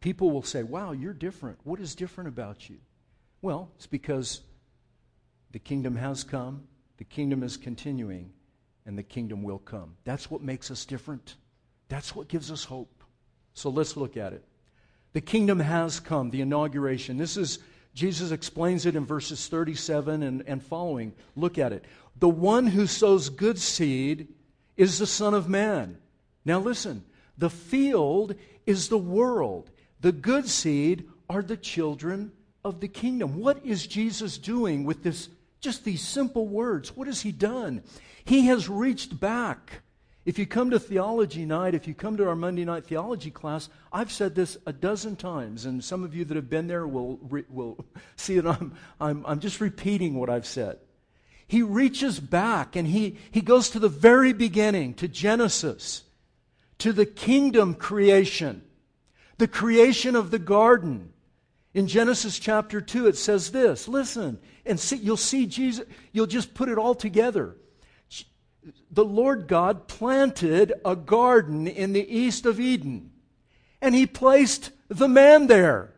People 0.00 0.30
will 0.30 0.42
say, 0.42 0.62
Wow, 0.62 0.92
you're 0.92 1.12
different. 1.12 1.58
What 1.64 1.80
is 1.80 1.94
different 1.94 2.28
about 2.28 2.68
you? 2.68 2.76
Well, 3.42 3.70
it's 3.76 3.86
because 3.86 4.42
the 5.50 5.58
kingdom 5.58 5.96
has 5.96 6.24
come, 6.24 6.64
the 6.98 7.04
kingdom 7.04 7.42
is 7.42 7.56
continuing, 7.56 8.32
and 8.84 8.98
the 8.98 9.02
kingdom 9.02 9.42
will 9.42 9.58
come. 9.58 9.96
That's 10.04 10.30
what 10.30 10.42
makes 10.42 10.70
us 10.70 10.84
different. 10.84 11.36
That's 11.88 12.14
what 12.14 12.28
gives 12.28 12.50
us 12.50 12.64
hope. 12.64 13.02
So 13.54 13.70
let's 13.70 13.96
look 13.96 14.16
at 14.16 14.32
it. 14.32 14.44
The 15.14 15.20
kingdom 15.20 15.60
has 15.60 16.00
come, 16.00 16.30
the 16.30 16.42
inauguration. 16.42 17.16
This 17.16 17.36
is, 17.36 17.60
Jesus 17.94 18.30
explains 18.30 18.86
it 18.86 18.94
in 18.94 19.06
verses 19.06 19.48
37 19.48 20.22
and, 20.22 20.44
and 20.46 20.62
following. 20.62 21.14
Look 21.34 21.58
at 21.58 21.72
it. 21.72 21.84
The 22.16 22.28
one 22.28 22.66
who 22.66 22.86
sows 22.86 23.30
good 23.30 23.58
seed 23.58 24.28
is 24.78 24.98
the 24.98 25.06
Son 25.06 25.34
of 25.34 25.48
Man. 25.48 25.98
Now 26.46 26.60
listen, 26.60 27.04
the 27.36 27.50
field 27.50 28.34
is 28.64 28.88
the 28.88 28.96
world. 28.96 29.70
The 30.00 30.12
good 30.12 30.48
seed 30.48 31.06
are 31.28 31.42
the 31.42 31.56
children 31.56 32.32
of 32.64 32.80
the 32.80 32.88
kingdom. 32.88 33.38
What 33.38 33.64
is 33.66 33.86
Jesus 33.86 34.38
doing 34.38 34.84
with 34.84 35.02
this 35.02 35.28
just 35.60 35.84
these 35.84 36.06
simple 36.06 36.46
words? 36.46 36.96
What 36.96 37.08
has 37.08 37.20
he 37.20 37.32
done? 37.32 37.82
He 38.24 38.46
has 38.46 38.68
reached 38.68 39.18
back. 39.18 39.82
If 40.24 40.38
you 40.38 40.46
come 40.46 40.70
to 40.70 40.78
theology 40.78 41.44
night, 41.46 41.74
if 41.74 41.88
you 41.88 41.94
come 41.94 42.16
to 42.18 42.28
our 42.28 42.36
Monday 42.36 42.64
night 42.64 42.84
theology 42.84 43.30
class, 43.30 43.68
I've 43.92 44.12
said 44.12 44.34
this 44.34 44.58
a 44.66 44.72
dozen 44.72 45.16
times, 45.16 45.64
and 45.64 45.82
some 45.82 46.04
of 46.04 46.14
you 46.14 46.24
that 46.26 46.36
have 46.36 46.50
been 46.50 46.66
there 46.66 46.86
will, 46.86 47.18
will 47.48 47.84
see 48.16 48.38
that 48.38 48.46
I'm, 48.46 48.74
I'm, 49.00 49.24
I'm 49.26 49.40
just 49.40 49.60
repeating 49.60 50.14
what 50.14 50.30
I've 50.30 50.46
said 50.46 50.78
he 51.48 51.62
reaches 51.62 52.20
back 52.20 52.76
and 52.76 52.86
he, 52.86 53.16
he 53.30 53.40
goes 53.40 53.70
to 53.70 53.78
the 53.78 53.88
very 53.88 54.34
beginning, 54.34 54.92
to 54.94 55.08
Genesis, 55.08 56.04
to 56.76 56.92
the 56.92 57.06
kingdom 57.06 57.74
creation, 57.74 58.62
the 59.38 59.48
creation 59.48 60.14
of 60.14 60.30
the 60.30 60.38
garden. 60.38 61.12
In 61.72 61.86
Genesis 61.86 62.38
chapter 62.38 62.82
2, 62.82 63.06
it 63.06 63.16
says 63.16 63.50
this 63.50 63.88
listen, 63.88 64.38
and 64.66 64.78
see, 64.78 64.96
you'll 64.96 65.16
see 65.16 65.46
Jesus, 65.46 65.86
you'll 66.12 66.26
just 66.26 66.52
put 66.52 66.68
it 66.68 66.76
all 66.76 66.94
together. 66.94 67.56
The 68.90 69.04
Lord 69.04 69.48
God 69.48 69.88
planted 69.88 70.74
a 70.84 70.94
garden 70.94 71.66
in 71.66 71.94
the 71.94 72.14
east 72.14 72.44
of 72.44 72.60
Eden, 72.60 73.10
and 73.80 73.94
he 73.94 74.06
placed 74.06 74.70
the 74.88 75.08
man 75.08 75.46
there. 75.46 75.94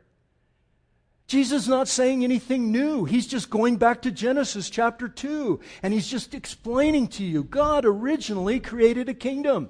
Jesus 1.30 1.62
is 1.62 1.68
not 1.68 1.86
saying 1.86 2.24
anything 2.24 2.72
new. 2.72 3.04
He's 3.04 3.28
just 3.28 3.50
going 3.50 3.76
back 3.76 4.02
to 4.02 4.10
Genesis 4.10 4.68
chapter 4.68 5.08
2, 5.08 5.60
and 5.80 5.94
he's 5.94 6.08
just 6.08 6.34
explaining 6.34 7.06
to 7.06 7.24
you 7.24 7.44
God 7.44 7.84
originally 7.84 8.58
created 8.58 9.08
a 9.08 9.14
kingdom 9.14 9.68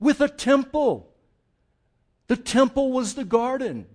with 0.00 0.20
a 0.20 0.28
temple. 0.28 1.14
The 2.26 2.36
temple 2.36 2.90
was 2.90 3.14
the 3.14 3.24
garden. 3.24 3.86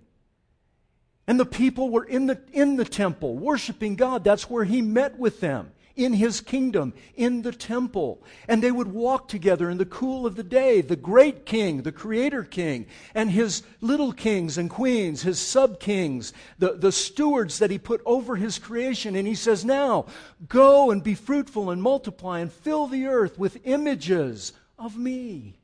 And 1.27 1.37
the 1.37 1.45
people 1.45 1.89
were 1.89 2.05
in 2.05 2.27
the, 2.27 2.39
in 2.53 2.77
the 2.77 2.85
temple, 2.85 3.35
worshiping 3.35 3.97
God. 3.97 4.23
That's 4.23 4.49
where 4.49 4.63
he 4.63 4.81
met 4.81 5.19
with 5.19 5.41
them 5.41 5.73
in 5.95 6.13
his 6.13 6.41
kingdom, 6.41 6.93
in 7.15 7.41
the 7.41 7.51
temple. 7.51 8.23
And 8.47 8.61
they 8.61 8.71
would 8.71 8.87
walk 8.87 9.27
together 9.27 9.69
in 9.69 9.77
the 9.77 9.85
cool 9.85 10.25
of 10.25 10.35
the 10.35 10.43
day, 10.43 10.81
the 10.81 10.95
great 10.95 11.45
king, 11.45 11.81
the 11.81 11.91
creator 11.91 12.43
king, 12.43 12.87
and 13.13 13.31
his 13.31 13.63
little 13.79 14.13
kings 14.13 14.57
and 14.57 14.69
queens, 14.69 15.21
his 15.21 15.39
sub 15.39 15.79
kings, 15.79 16.33
the, 16.59 16.73
the 16.73 16.91
stewards 16.91 17.59
that 17.59 17.71
he 17.71 17.77
put 17.77 18.01
over 18.05 18.35
his 18.35 18.59
creation. 18.59 19.15
And 19.15 19.27
he 19.27 19.35
says, 19.35 19.65
Now 19.65 20.05
go 20.47 20.91
and 20.91 21.03
be 21.03 21.15
fruitful 21.15 21.69
and 21.69 21.81
multiply 21.81 22.39
and 22.39 22.51
fill 22.51 22.87
the 22.87 23.05
earth 23.05 23.37
with 23.37 23.59
images 23.63 24.53
of 24.77 24.97
me. 24.97 25.57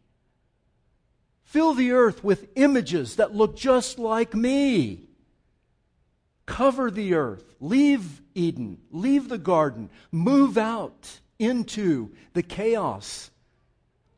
Fill 1.44 1.74
the 1.74 1.92
earth 1.92 2.24
with 2.24 2.50
images 2.56 3.16
that 3.16 3.34
look 3.34 3.56
just 3.56 3.98
like 3.98 4.36
me. 4.36 5.07
Cover 6.48 6.90
the 6.90 7.14
earth. 7.14 7.54
Leave 7.60 8.22
Eden. 8.34 8.80
Leave 8.90 9.30
the 9.30 9.38
garden. 9.38 9.92
Move 10.12 10.58
out 10.58 11.20
into 11.38 12.12
the 12.34 12.42
chaos, 12.42 13.30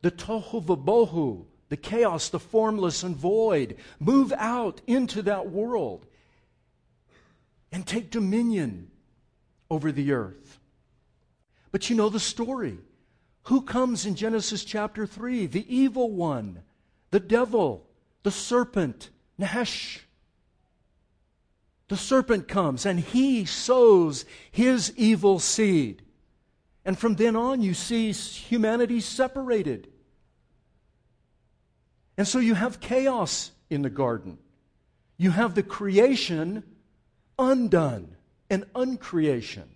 the 0.00 0.10
tohu 0.10 0.64
vabohu, 0.64 1.44
the 1.68 1.76
chaos, 1.76 2.30
the 2.30 2.38
formless 2.38 3.02
and 3.02 3.14
void. 3.14 3.76
Move 3.98 4.32
out 4.36 4.80
into 4.86 5.20
that 5.22 5.50
world 5.50 6.06
and 7.70 7.86
take 7.86 8.10
dominion 8.10 8.90
over 9.70 9.92
the 9.92 10.12
earth. 10.12 10.58
But 11.72 11.90
you 11.90 11.96
know 11.96 12.08
the 12.08 12.20
story. 12.20 12.78
Who 13.44 13.62
comes 13.62 14.06
in 14.06 14.14
Genesis 14.14 14.64
chapter 14.64 15.06
3? 15.06 15.46
The 15.46 15.74
evil 15.74 16.10
one, 16.10 16.62
the 17.10 17.20
devil, 17.20 17.86
the 18.22 18.30
serpent, 18.30 19.10
Nahash 19.38 20.06
the 21.90 21.98
serpent 21.98 22.48
comes 22.48 22.86
and 22.86 22.98
he 22.98 23.44
sows 23.44 24.24
his 24.50 24.94
evil 24.96 25.38
seed. 25.38 26.00
And 26.86 26.98
from 26.98 27.16
then 27.16 27.36
on, 27.36 27.60
you 27.60 27.74
see 27.74 28.12
humanity 28.12 29.00
separated. 29.00 29.88
And 32.16 32.26
so 32.26 32.38
you 32.38 32.54
have 32.54 32.80
chaos 32.80 33.50
in 33.68 33.82
the 33.82 33.90
garden. 33.90 34.38
You 35.18 35.30
have 35.30 35.54
the 35.54 35.62
creation 35.62 36.64
undone, 37.40 38.14
and 38.48 38.64
uncreation. 38.74 39.68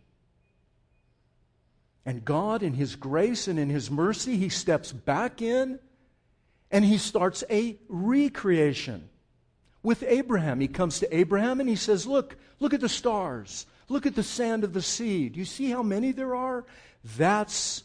And 2.06 2.25
God, 2.25 2.62
in 2.62 2.75
His 2.75 2.94
grace 2.94 3.49
and 3.49 3.59
in 3.59 3.71
His 3.71 3.90
mercy, 3.90 4.37
He 4.37 4.50
steps 4.50 4.92
back 4.92 5.40
in 5.40 5.80
and 6.71 6.85
He 6.85 6.99
starts 6.99 7.42
a 7.50 7.78
recreation. 7.88 9.09
With 9.84 10.02
Abraham. 10.02 10.58
He 10.58 10.66
comes 10.66 10.98
to 10.98 11.16
Abraham 11.16 11.60
and 11.60 11.68
he 11.68 11.76
says, 11.76 12.06
Look, 12.06 12.36
look 12.58 12.74
at 12.74 12.80
the 12.80 12.88
stars. 12.88 13.66
Look 13.88 14.06
at 14.06 14.16
the 14.16 14.22
sand 14.24 14.64
of 14.64 14.72
the 14.72 14.82
sea. 14.82 15.28
Do 15.28 15.38
you 15.38 15.44
see 15.44 15.70
how 15.70 15.82
many 15.84 16.10
there 16.10 16.34
are? 16.34 16.64
That's 17.16 17.84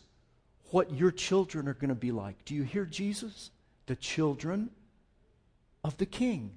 what 0.71 0.91
your 0.93 1.11
children 1.11 1.67
are 1.67 1.73
going 1.73 1.89
to 1.89 1.95
be 1.95 2.11
like. 2.11 2.45
Do 2.45 2.55
you 2.55 2.63
hear 2.63 2.85
Jesus? 2.85 3.51
The 3.85 3.97
children 3.97 4.69
of 5.83 5.97
the 5.97 6.05
king 6.05 6.51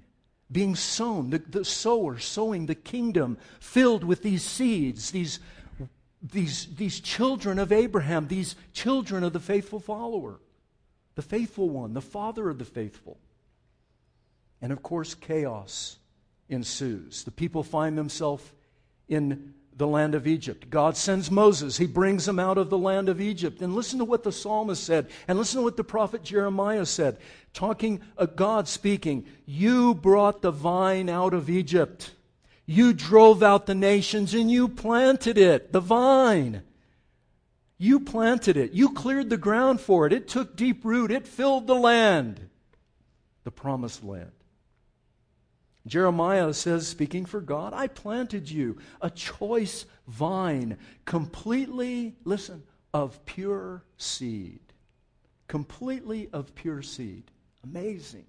being 0.51 0.75
sown, 0.75 1.31
the, 1.31 1.39
the 1.39 1.65
sower 1.65 2.19
sowing 2.19 2.65
the 2.65 2.75
kingdom 2.75 3.37
filled 3.59 4.03
with 4.03 4.21
these 4.21 4.43
seeds, 4.43 5.11
these, 5.11 5.39
these, 6.21 6.67
these 6.75 6.99
children 6.99 7.59
of 7.59 7.71
Abraham, 7.71 8.27
these 8.27 8.55
children 8.71 9.23
of 9.23 9.33
the 9.33 9.39
faithful 9.39 9.79
follower, 9.79 10.39
the 11.15 11.21
faithful 11.21 11.69
one, 11.69 11.93
the 11.93 12.01
father 12.01 12.49
of 12.49 12.59
the 12.59 12.65
faithful. 12.65 13.17
And 14.63 14.71
of 14.71 14.81
course, 14.81 15.13
chaos 15.13 15.97
ensues. 16.47 17.25
The 17.25 17.31
people 17.31 17.63
find 17.63 17.97
themselves 17.97 18.49
in 19.09 19.53
the 19.75 19.85
land 19.85 20.15
of 20.15 20.25
Egypt. 20.25 20.69
God 20.69 20.95
sends 20.95 21.29
Moses. 21.29 21.75
He 21.75 21.85
brings 21.85 22.25
them 22.25 22.39
out 22.39 22.57
of 22.57 22.69
the 22.69 22.77
land 22.77 23.09
of 23.09 23.19
Egypt. 23.19 23.61
And 23.61 23.75
listen 23.75 23.99
to 23.99 24.05
what 24.05 24.23
the 24.23 24.31
psalmist 24.31 24.81
said, 24.81 25.09
and 25.27 25.37
listen 25.37 25.59
to 25.59 25.63
what 25.63 25.75
the 25.75 25.83
prophet 25.83 26.23
Jeremiah 26.23 26.85
said. 26.85 27.17
Talking, 27.53 27.99
uh, 28.17 28.25
God 28.25 28.69
speaking, 28.69 29.25
You 29.45 29.95
brought 29.95 30.41
the 30.41 30.51
vine 30.51 31.09
out 31.09 31.33
of 31.33 31.49
Egypt. 31.49 32.11
You 32.65 32.93
drove 32.93 33.43
out 33.43 33.65
the 33.65 33.75
nations 33.75 34.33
and 34.33 34.49
you 34.49 34.69
planted 34.69 35.37
it, 35.37 35.73
the 35.73 35.81
vine. 35.81 36.63
You 37.77 37.99
planted 37.99 38.55
it. 38.55 38.71
You 38.71 38.93
cleared 38.93 39.29
the 39.29 39.35
ground 39.35 39.81
for 39.81 40.07
it. 40.07 40.13
It 40.13 40.29
took 40.29 40.55
deep 40.55 40.85
root. 40.85 41.11
It 41.11 41.27
filled 41.27 41.67
the 41.67 41.75
land, 41.75 42.47
the 43.43 43.51
promised 43.51 44.05
land. 44.05 44.31
Jeremiah 45.85 46.53
says, 46.53 46.87
speaking 46.87 47.25
for 47.25 47.41
God, 47.41 47.73
I 47.73 47.87
planted 47.87 48.49
you 48.49 48.77
a 49.01 49.09
choice 49.09 49.85
vine, 50.07 50.77
completely, 51.05 52.15
listen, 52.23 52.63
of 52.93 53.25
pure 53.25 53.83
seed. 53.97 54.61
Completely 55.47 56.29
of 56.31 56.55
pure 56.55 56.81
seed. 56.81 57.23
Amazing. 57.63 58.25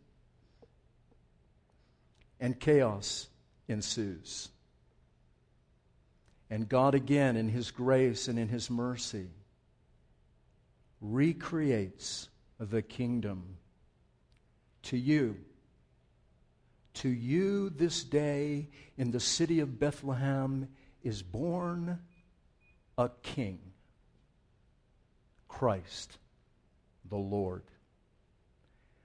And 2.41 2.59
chaos 2.59 3.29
ensues. 3.69 4.49
And 6.51 6.69
God, 6.69 6.95
again, 6.95 7.37
in 7.37 7.49
His 7.49 7.71
grace 7.71 8.27
and 8.27 8.39
in 8.39 8.49
His 8.49 8.69
mercy, 8.69 9.29
recreates 11.01 12.29
the 12.59 12.83
kingdom 12.83 13.57
to 14.83 14.97
you 14.97 15.37
to 16.95 17.09
you 17.09 17.71
this 17.71 18.05
day 18.05 18.69
in 18.97 19.11
the 19.11 19.21
city 19.21 19.61
of 19.61 19.79
Bethlehem 19.79 20.69
is 21.03 21.23
born 21.23 21.99
a 22.97 23.11
king, 23.23 23.59
Christ 25.49 26.19
the 27.09 27.17
Lord. 27.17 27.63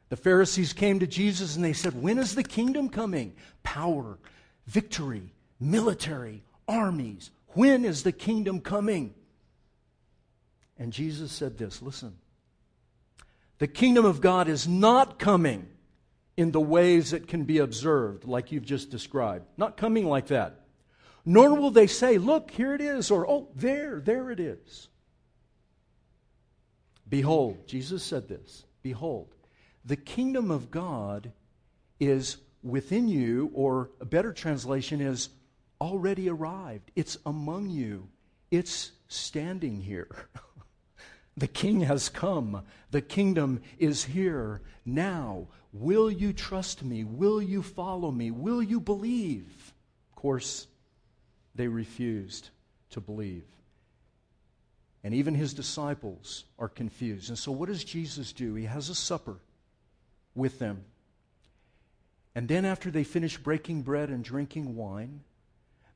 The 0.10 0.18
Pharisees 0.18 0.74
came 0.74 1.00
to 1.00 1.08
Jesus 1.08 1.56
and 1.56 1.64
they 1.64 1.74
said, 1.74 2.02
When 2.02 2.18
is 2.18 2.36
the 2.36 2.44
kingdom 2.44 2.90
coming? 2.90 3.36
Power, 3.62 4.18
victory, 4.66 5.34
military, 5.60 6.44
armies. 6.68 7.30
When 7.50 7.86
is 7.86 8.04
the 8.04 8.12
kingdom 8.12 8.62
coming? 8.62 9.14
And 10.78 10.94
Jesus 10.94 11.32
said 11.32 11.58
this 11.58 11.82
listen, 11.82 12.18
the 13.60 13.68
kingdom 13.68 14.06
of 14.06 14.22
God 14.22 14.48
is 14.48 14.68
not 14.68 15.20
coming 15.20 15.68
in 16.40 16.52
the 16.52 16.62
ways 16.62 17.12
that 17.12 17.28
can 17.28 17.44
be 17.44 17.58
observed, 17.58 18.24
like 18.24 18.50
you've 18.50 18.64
just 18.64 18.90
described. 18.90 19.46
Not 19.58 19.76
coming 19.76 20.08
like 20.08 20.28
that. 20.28 20.62
Nor 21.26 21.54
will 21.56 21.70
they 21.70 21.86
say, 21.86 22.18
Look, 22.18 22.52
here 22.52 22.74
it 22.74 22.80
is, 22.80 23.12
or 23.12 23.30
Oh, 23.30 23.50
there, 23.56 24.00
there 24.00 24.32
it 24.32 24.40
is. 24.40 24.88
Behold, 27.10 27.68
Jesus 27.68 28.04
said 28.04 28.30
this 28.30 28.64
Behold, 28.82 29.36
the 29.84 29.98
kingdom 29.98 30.50
of 30.50 30.72
God 30.72 31.34
is 32.00 32.38
within 32.64 33.10
you, 33.10 33.52
or 33.54 33.90
a 34.00 34.06
better 34.06 34.32
translation 34.32 35.02
is 35.02 35.28
already 35.82 36.30
arrived. 36.30 36.90
It's 36.96 37.18
among 37.26 37.70
you, 37.70 38.08
it's 38.50 38.94
standing 39.10 39.82
here. 39.82 40.08
the 41.36 41.50
king 41.50 41.82
has 41.82 42.08
come, 42.08 42.64
the 42.92 43.02
kingdom 43.02 43.62
is 43.78 44.06
here 44.06 44.62
now. 44.86 45.50
Will 45.72 46.10
you 46.10 46.34
trust 46.34 46.84
me? 46.84 47.04
Will 47.04 47.42
you 47.42 47.62
follow 47.62 48.12
me? 48.12 48.32
Will 48.32 48.62
you 48.62 48.80
believe? 48.80 49.74
Of 50.10 50.16
course, 50.16 50.68
they 51.56 51.68
refused 51.68 52.50
to 52.92 53.02
believe. 53.02 53.46
And 55.04 55.14
even 55.14 55.36
his 55.36 55.54
disciples 55.54 56.46
are 56.58 56.68
confused. 56.68 57.30
And 57.30 57.38
so, 57.38 57.52
what 57.52 57.70
does 57.70 57.84
Jesus 57.84 58.34
do? 58.34 58.56
He 58.56 58.66
has 58.66 58.90
a 58.90 58.96
supper 58.96 59.38
with 60.36 60.60
them. 60.60 60.84
And 62.36 62.48
then, 62.48 62.66
after 62.66 62.92
they 62.92 63.04
finish 63.04 63.38
breaking 63.38 63.84
bread 63.84 64.10
and 64.10 64.24
drinking 64.24 64.76
wine, 64.76 65.22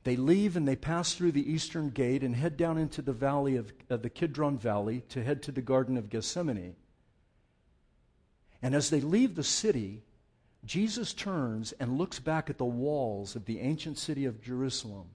they 0.03 0.15
leave 0.15 0.55
and 0.55 0.67
they 0.67 0.75
pass 0.75 1.13
through 1.13 1.31
the 1.31 1.51
eastern 1.51 1.89
gate 1.89 2.23
and 2.23 2.35
head 2.35 2.57
down 2.57 2.77
into 2.77 3.01
the 3.01 3.13
valley 3.13 3.55
of, 3.55 3.71
the 3.87 4.09
Kidron 4.09 4.57
Valley 4.57 5.03
to 5.09 5.23
head 5.23 5.41
to 5.43 5.51
the 5.51 5.61
Garden 5.61 5.97
of 5.97 6.09
Gethsemane. 6.09 6.75
And 8.63 8.73
as 8.73 8.89
they 8.89 9.01
leave 9.01 9.35
the 9.35 9.43
city, 9.43 10.01
Jesus 10.65 11.13
turns 11.13 11.73
and 11.73 11.97
looks 11.97 12.19
back 12.19 12.49
at 12.49 12.57
the 12.57 12.65
walls 12.65 13.35
of 13.35 13.43
the 13.45 13.59
ancient 13.59 13.97
city 13.97 14.23
of 14.23 14.41
Jerusalem. 14.41 15.07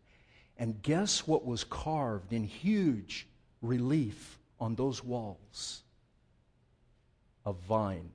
And 0.59 0.83
guess 0.83 1.27
what 1.27 1.47
was 1.47 1.65
carved 1.65 2.35
in 2.35 2.45
huge 2.45 3.27
relief 3.63 4.39
on 4.61 4.75
those 4.75 5.03
walls? 5.03 5.83
A 7.47 7.55
vine. 7.55 8.11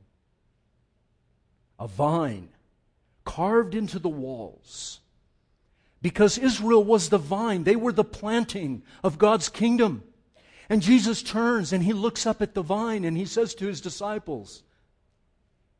A 1.79 1.87
vine 1.87 2.49
carved 3.25 3.73
into 3.73 3.97
the 3.97 4.09
walls. 4.09 4.99
Because 6.03 6.37
Israel 6.37 6.83
was 6.83 7.09
the 7.09 7.17
vine, 7.17 7.63
they 7.63 7.75
were 7.75 7.93
the 7.93 8.03
planting 8.03 8.83
of 9.03 9.17
God's 9.17 9.49
kingdom. 9.49 10.03
And 10.69 10.83
Jesus 10.83 11.23
turns 11.23 11.73
and 11.73 11.83
he 11.83 11.93
looks 11.93 12.27
up 12.27 12.41
at 12.41 12.53
the 12.53 12.61
vine 12.61 13.03
and 13.03 13.17
he 13.17 13.25
says 13.25 13.55
to 13.55 13.65
his 13.65 13.81
disciples, 13.81 14.61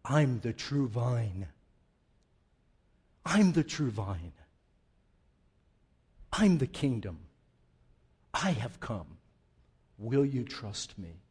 I'm 0.06 0.40
the 0.42 0.54
true 0.54 0.88
vine. 0.88 1.48
I'm 3.26 3.54
the 3.54 3.64
true 3.64 3.90
vine. 3.90 4.34
I'm 6.34 6.58
the 6.58 6.68
kingdom. 6.68 7.20
I 8.34 8.52
have 8.52 8.80
come. 8.80 9.18
Will 9.98 10.26
you 10.26 10.44
trust 10.44 10.98
me? 10.98 11.22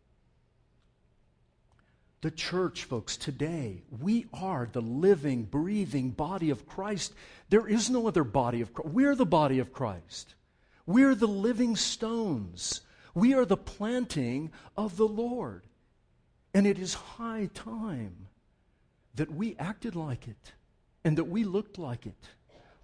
The 2.22 2.30
church, 2.30 2.84
folks, 2.84 3.16
today, 3.16 3.82
we 4.00 4.26
are 4.32 4.68
the 4.70 4.80
living, 4.80 5.42
breathing 5.42 6.10
body 6.10 6.50
of 6.50 6.66
Christ. 6.66 7.12
There 7.50 7.66
is 7.66 7.90
no 7.90 8.06
other 8.06 8.24
body 8.24 8.60
of 8.60 8.72
Christ. 8.72 8.94
We're 8.94 9.16
the 9.16 9.26
body 9.26 9.58
of 9.58 9.72
Christ. 9.72 10.34
We're 10.86 11.16
the 11.16 11.26
living 11.26 11.74
stones. 11.76 12.80
We 13.12 13.34
are 13.34 13.44
the 13.44 13.56
planting 13.56 14.52
of 14.76 14.96
the 14.96 15.08
Lord. 15.08 15.64
And 16.54 16.66
it 16.66 16.78
is 16.78 16.94
high 16.94 17.50
time 17.52 18.28
that 19.14 19.32
we 19.32 19.56
acted 19.58 19.94
like 19.94 20.28
it 20.28 20.52
and 21.04 21.18
that 21.18 21.24
we 21.24 21.44
looked 21.44 21.78
like 21.78 22.06
it. 22.06 22.28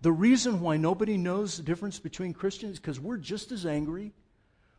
The 0.01 0.13
reason 0.13 0.61
why 0.61 0.77
nobody 0.77 1.17
knows 1.17 1.57
the 1.57 1.63
difference 1.63 1.99
between 1.99 2.33
Christians 2.33 2.75
is 2.75 2.79
because 2.79 3.01
we're 3.01 3.17
just 3.17 3.51
as 3.51 3.67
angry, 3.67 4.13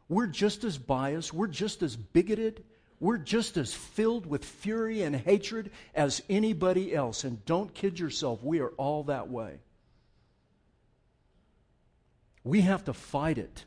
we're 0.08 0.28
just 0.28 0.64
as 0.64 0.78
biased, 0.78 1.34
we're 1.34 1.48
just 1.48 1.84
as 1.84 1.96
bigoted, 1.96 2.64
we're 3.00 3.18
just 3.18 3.58
as 3.58 3.74
filled 3.74 4.26
with 4.26 4.46
fury 4.46 5.02
and 5.02 5.16
hatred 5.16 5.72
as 5.94 6.22
anybody 6.30 6.94
else. 6.94 7.24
And 7.24 7.44
don't 7.46 7.74
kid 7.74 8.00
yourself, 8.00 8.44
we 8.44 8.60
are 8.60 8.70
all 8.78 9.04
that 9.04 9.30
way. 9.30 9.60
We 12.44 12.62
have 12.62 12.86
to 12.86 12.94
fight 12.94 13.38
it. 13.38 13.66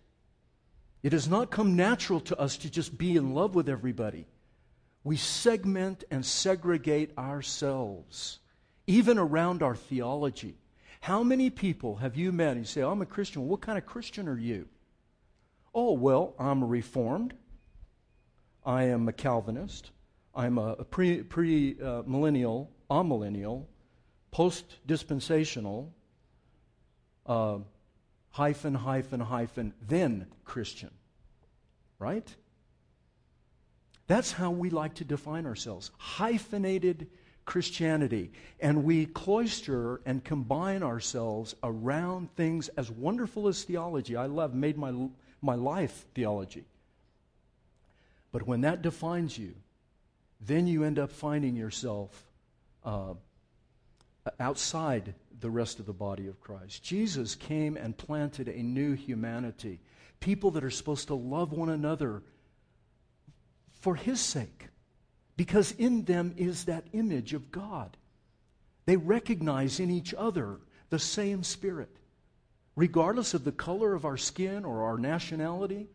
It 1.02 1.12
has 1.12 1.28
not 1.28 1.50
come 1.50 1.76
natural 1.76 2.20
to 2.20 2.38
us 2.38 2.56
to 2.58 2.70
just 2.70 2.96
be 2.96 3.16
in 3.16 3.34
love 3.34 3.54
with 3.54 3.68
everybody 3.68 4.26
we 5.04 5.16
segment 5.16 6.04
and 6.10 6.24
segregate 6.24 7.16
ourselves, 7.18 8.38
even 8.86 9.18
around 9.18 9.62
our 9.62 9.74
theology. 9.74 10.56
How 11.00 11.22
many 11.22 11.50
people 11.50 11.96
have 11.96 12.16
you 12.16 12.30
met? 12.30 12.56
You 12.56 12.64
say, 12.64 12.82
oh, 12.82 12.92
I'm 12.92 13.02
a 13.02 13.06
Christian. 13.06 13.48
what 13.48 13.60
kind 13.60 13.76
of 13.76 13.84
Christian 13.84 14.28
are 14.28 14.38
you? 14.38 14.68
Oh, 15.74 15.92
well, 15.92 16.34
I'm 16.38 16.62
a 16.62 16.66
Reformed. 16.66 17.34
I 18.64 18.84
am 18.84 19.08
a 19.08 19.12
Calvinist. 19.12 19.90
I'm 20.34 20.58
a 20.58 20.76
pre, 20.84 21.22
pre 21.22 21.76
uh, 21.82 22.02
millennial, 22.06 22.70
amillennial, 22.88 23.64
post 24.30 24.64
dispensational, 24.86 25.92
uh, 27.26 27.58
hyphen, 28.30 28.74
hyphen, 28.74 29.20
hyphen, 29.20 29.74
then 29.86 30.26
Christian. 30.44 30.90
Right? 31.98 32.34
That's 34.12 34.30
how 34.30 34.50
we 34.50 34.68
like 34.68 34.96
to 34.96 35.06
define 35.06 35.46
ourselves 35.46 35.90
hyphenated 35.96 37.06
Christianity. 37.46 38.30
And 38.60 38.84
we 38.84 39.06
cloister 39.06 40.02
and 40.04 40.22
combine 40.22 40.82
ourselves 40.82 41.54
around 41.62 42.28
things 42.36 42.68
as 42.76 42.90
wonderful 42.90 43.48
as 43.48 43.64
theology. 43.64 44.14
I 44.14 44.26
love, 44.26 44.52
made 44.52 44.76
my, 44.76 44.92
my 45.40 45.54
life 45.54 46.04
theology. 46.14 46.66
But 48.32 48.46
when 48.46 48.60
that 48.60 48.82
defines 48.82 49.38
you, 49.38 49.54
then 50.42 50.66
you 50.66 50.84
end 50.84 50.98
up 50.98 51.10
finding 51.10 51.56
yourself 51.56 52.22
uh, 52.84 53.14
outside 54.38 55.14
the 55.40 55.48
rest 55.48 55.80
of 55.80 55.86
the 55.86 55.94
body 55.94 56.26
of 56.26 56.38
Christ. 56.38 56.82
Jesus 56.82 57.34
came 57.34 57.78
and 57.78 57.96
planted 57.96 58.48
a 58.48 58.62
new 58.62 58.92
humanity, 58.92 59.80
people 60.20 60.50
that 60.50 60.64
are 60.64 60.70
supposed 60.70 61.06
to 61.06 61.14
love 61.14 61.52
one 61.52 61.70
another 61.70 62.22
for 63.82 63.96
His 63.96 64.20
sake, 64.20 64.68
because 65.36 65.72
in 65.72 66.04
them 66.04 66.34
is 66.36 66.64
that 66.64 66.84
image 66.92 67.34
of 67.34 67.50
God. 67.50 67.96
They 68.86 68.96
recognize 68.96 69.80
in 69.80 69.90
each 69.90 70.14
other 70.14 70.58
the 70.90 71.00
same 71.00 71.42
Spirit. 71.42 71.90
Regardless 72.76 73.34
of 73.34 73.42
the 73.42 73.50
color 73.52 73.92
of 73.92 74.04
our 74.04 74.16
skin 74.16 74.64
or 74.64 74.84
our 74.84 74.98
nationality, 74.98 75.88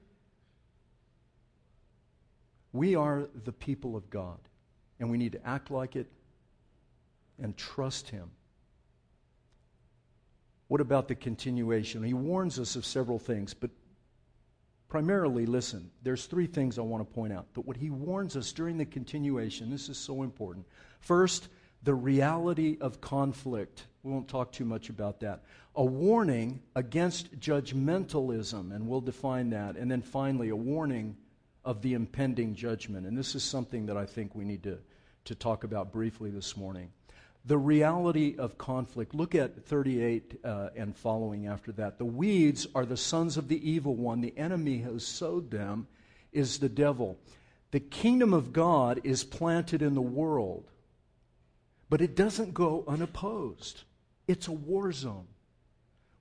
we 2.74 2.94
are 2.94 3.30
the 3.46 3.54
people 3.54 3.96
of 3.96 4.10
God, 4.10 4.38
and 5.00 5.10
we 5.10 5.18
need 5.18 5.32
to 5.32 5.48
act 5.48 5.72
like 5.72 5.96
it 5.96 6.08
and 7.42 7.56
trust 7.56 8.10
Him. 8.10 8.30
What 10.68 10.82
about 10.82 11.08
the 11.08 11.16
continuation? 11.16 12.04
He 12.04 12.14
warns 12.14 12.60
us 12.60 12.76
of 12.76 12.86
several 12.86 13.18
things, 13.18 13.54
but 13.54 13.70
primarily, 14.90 15.46
listen, 15.46 15.92
there's 16.04 16.26
three 16.26 16.48
things 16.48 16.78
I 16.78 16.82
want 16.82 17.08
to 17.08 17.14
point 17.14 17.34
out. 17.34 17.48
But 17.54 17.66
what 17.66 17.78
he 17.78 17.90
warns 17.90 18.36
us 18.36 18.52
during 18.52 18.78
the 18.78 18.86
continuation, 18.86 19.70
this 19.70 19.90
is 19.90 19.98
so 19.98 20.24
important. 20.24 20.66
First, 21.00 21.50
the 21.84 21.94
reality 21.94 22.78
of 22.82 23.02
conflict. 23.02 23.86
We 24.04 24.12
won't 24.12 24.28
talk 24.28 24.52
too 24.52 24.66
much 24.66 24.90
about 24.90 25.20
that. 25.22 25.44
A 25.76 25.84
warning 25.84 26.62
against 26.76 27.40
judgmentalism, 27.40 28.74
and 28.74 28.88
we'll 28.88 29.02
define 29.02 29.52
that. 29.52 29.76
And 29.76 29.90
then 29.92 30.02
finally, 30.02 30.50
a 30.50 30.56
warning 30.56 31.18
of 31.64 31.82
the 31.82 31.94
impending 31.94 32.56
judgment. 32.56 33.06
And 33.06 33.18
this 33.18 33.36
is 33.36 33.44
something 33.44 33.86
that 33.88 33.98
I 33.98 34.06
think 34.06 34.34
we 34.34 34.46
need 34.46 34.64
to, 34.64 34.80
to 35.26 35.36
talk 35.36 35.64
about 35.64 35.92
briefly 35.92 36.32
this 36.32 36.58
morning 36.58 36.92
the 37.46 37.58
reality 37.58 38.36
of 38.38 38.58
conflict. 38.58 39.16
Look 39.16 39.34
at 39.34 39.66
38 39.66 40.40
uh, 40.44 40.70
and 40.76 40.96
following 40.96 41.48
after 41.48 41.72
that. 41.74 41.98
The 41.98 42.06
weeds 42.06 42.68
are 42.76 42.86
the 42.86 42.98
sons 42.98 43.38
of 43.38 43.48
the 43.48 43.70
evil 43.70 43.96
one. 43.96 44.22
The 44.22 44.38
enemy 44.38 44.80
who 44.80 45.00
sowed 45.00 45.50
them 45.50 45.88
is 46.34 46.60
the 46.60 46.70
devil. 46.70 47.18
The 47.72 47.80
kingdom 47.80 48.34
of 48.34 48.54
God 48.54 49.02
is 49.04 49.24
planted 49.24 49.82
in 49.82 49.94
the 49.94 50.02
world, 50.02 50.70
but 51.90 52.02
it 52.02 52.16
doesn't 52.16 52.54
go 52.54 52.84
unopposed. 52.88 53.84
It's 54.28 54.48
a 54.48 54.54
war 54.54 54.92
zone. 54.92 55.28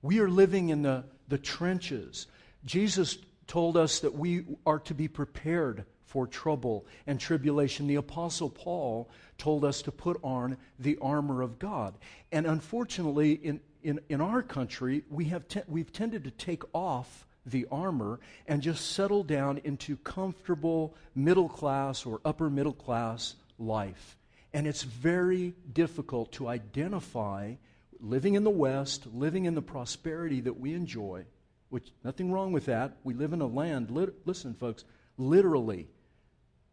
We 0.01 0.19
are 0.19 0.29
living 0.29 0.69
in 0.69 0.83
the, 0.83 1.03
the 1.27 1.37
trenches. 1.37 2.27
Jesus 2.65 3.17
told 3.47 3.77
us 3.77 3.99
that 3.99 4.15
we 4.15 4.45
are 4.65 4.79
to 4.79 4.93
be 4.93 5.07
prepared 5.07 5.85
for 6.07 6.25
trouble 6.25 6.85
and 7.05 7.19
tribulation. 7.19 7.87
The 7.87 7.95
Apostle 7.95 8.49
Paul 8.49 9.09
told 9.37 9.63
us 9.63 9.81
to 9.83 9.91
put 9.91 10.19
on 10.23 10.57
the 10.79 10.97
armor 11.01 11.41
of 11.41 11.59
God. 11.59 11.93
And 12.31 12.47
unfortunately, 12.47 13.33
in, 13.33 13.59
in, 13.83 13.99
in 14.09 14.21
our 14.21 14.41
country, 14.41 15.03
we 15.09 15.25
have 15.25 15.47
te- 15.47 15.61
we've 15.67 15.91
tended 15.91 16.23
to 16.23 16.31
take 16.31 16.63
off 16.73 17.25
the 17.45 17.67
armor 17.71 18.19
and 18.47 18.61
just 18.61 18.91
settle 18.91 19.23
down 19.23 19.59
into 19.63 19.95
comfortable 19.97 20.95
middle 21.15 21.49
class 21.49 22.05
or 22.05 22.19
upper 22.25 22.49
middle 22.49 22.73
class 22.73 23.35
life. 23.59 24.17
And 24.53 24.65
it's 24.65 24.83
very 24.83 25.53
difficult 25.73 26.31
to 26.33 26.47
identify 26.47 27.55
living 27.99 28.35
in 28.35 28.43
the 28.43 28.49
West, 28.49 29.07
living 29.13 29.45
in 29.45 29.55
the 29.55 29.61
prosperity 29.61 30.41
that 30.41 30.59
we 30.59 30.73
enjoy, 30.73 31.25
which 31.69 31.91
nothing 32.03 32.31
wrong 32.31 32.51
with 32.51 32.65
that. 32.65 32.97
We 33.03 33.13
live 33.13 33.33
in 33.33 33.41
a 33.41 33.47
land, 33.47 33.91
listen, 34.25 34.53
folks, 34.53 34.83
literally 35.17 35.87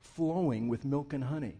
flowing 0.05 0.69
with 0.69 0.85
milk 0.85 1.12
and 1.12 1.25
honey. 1.25 1.57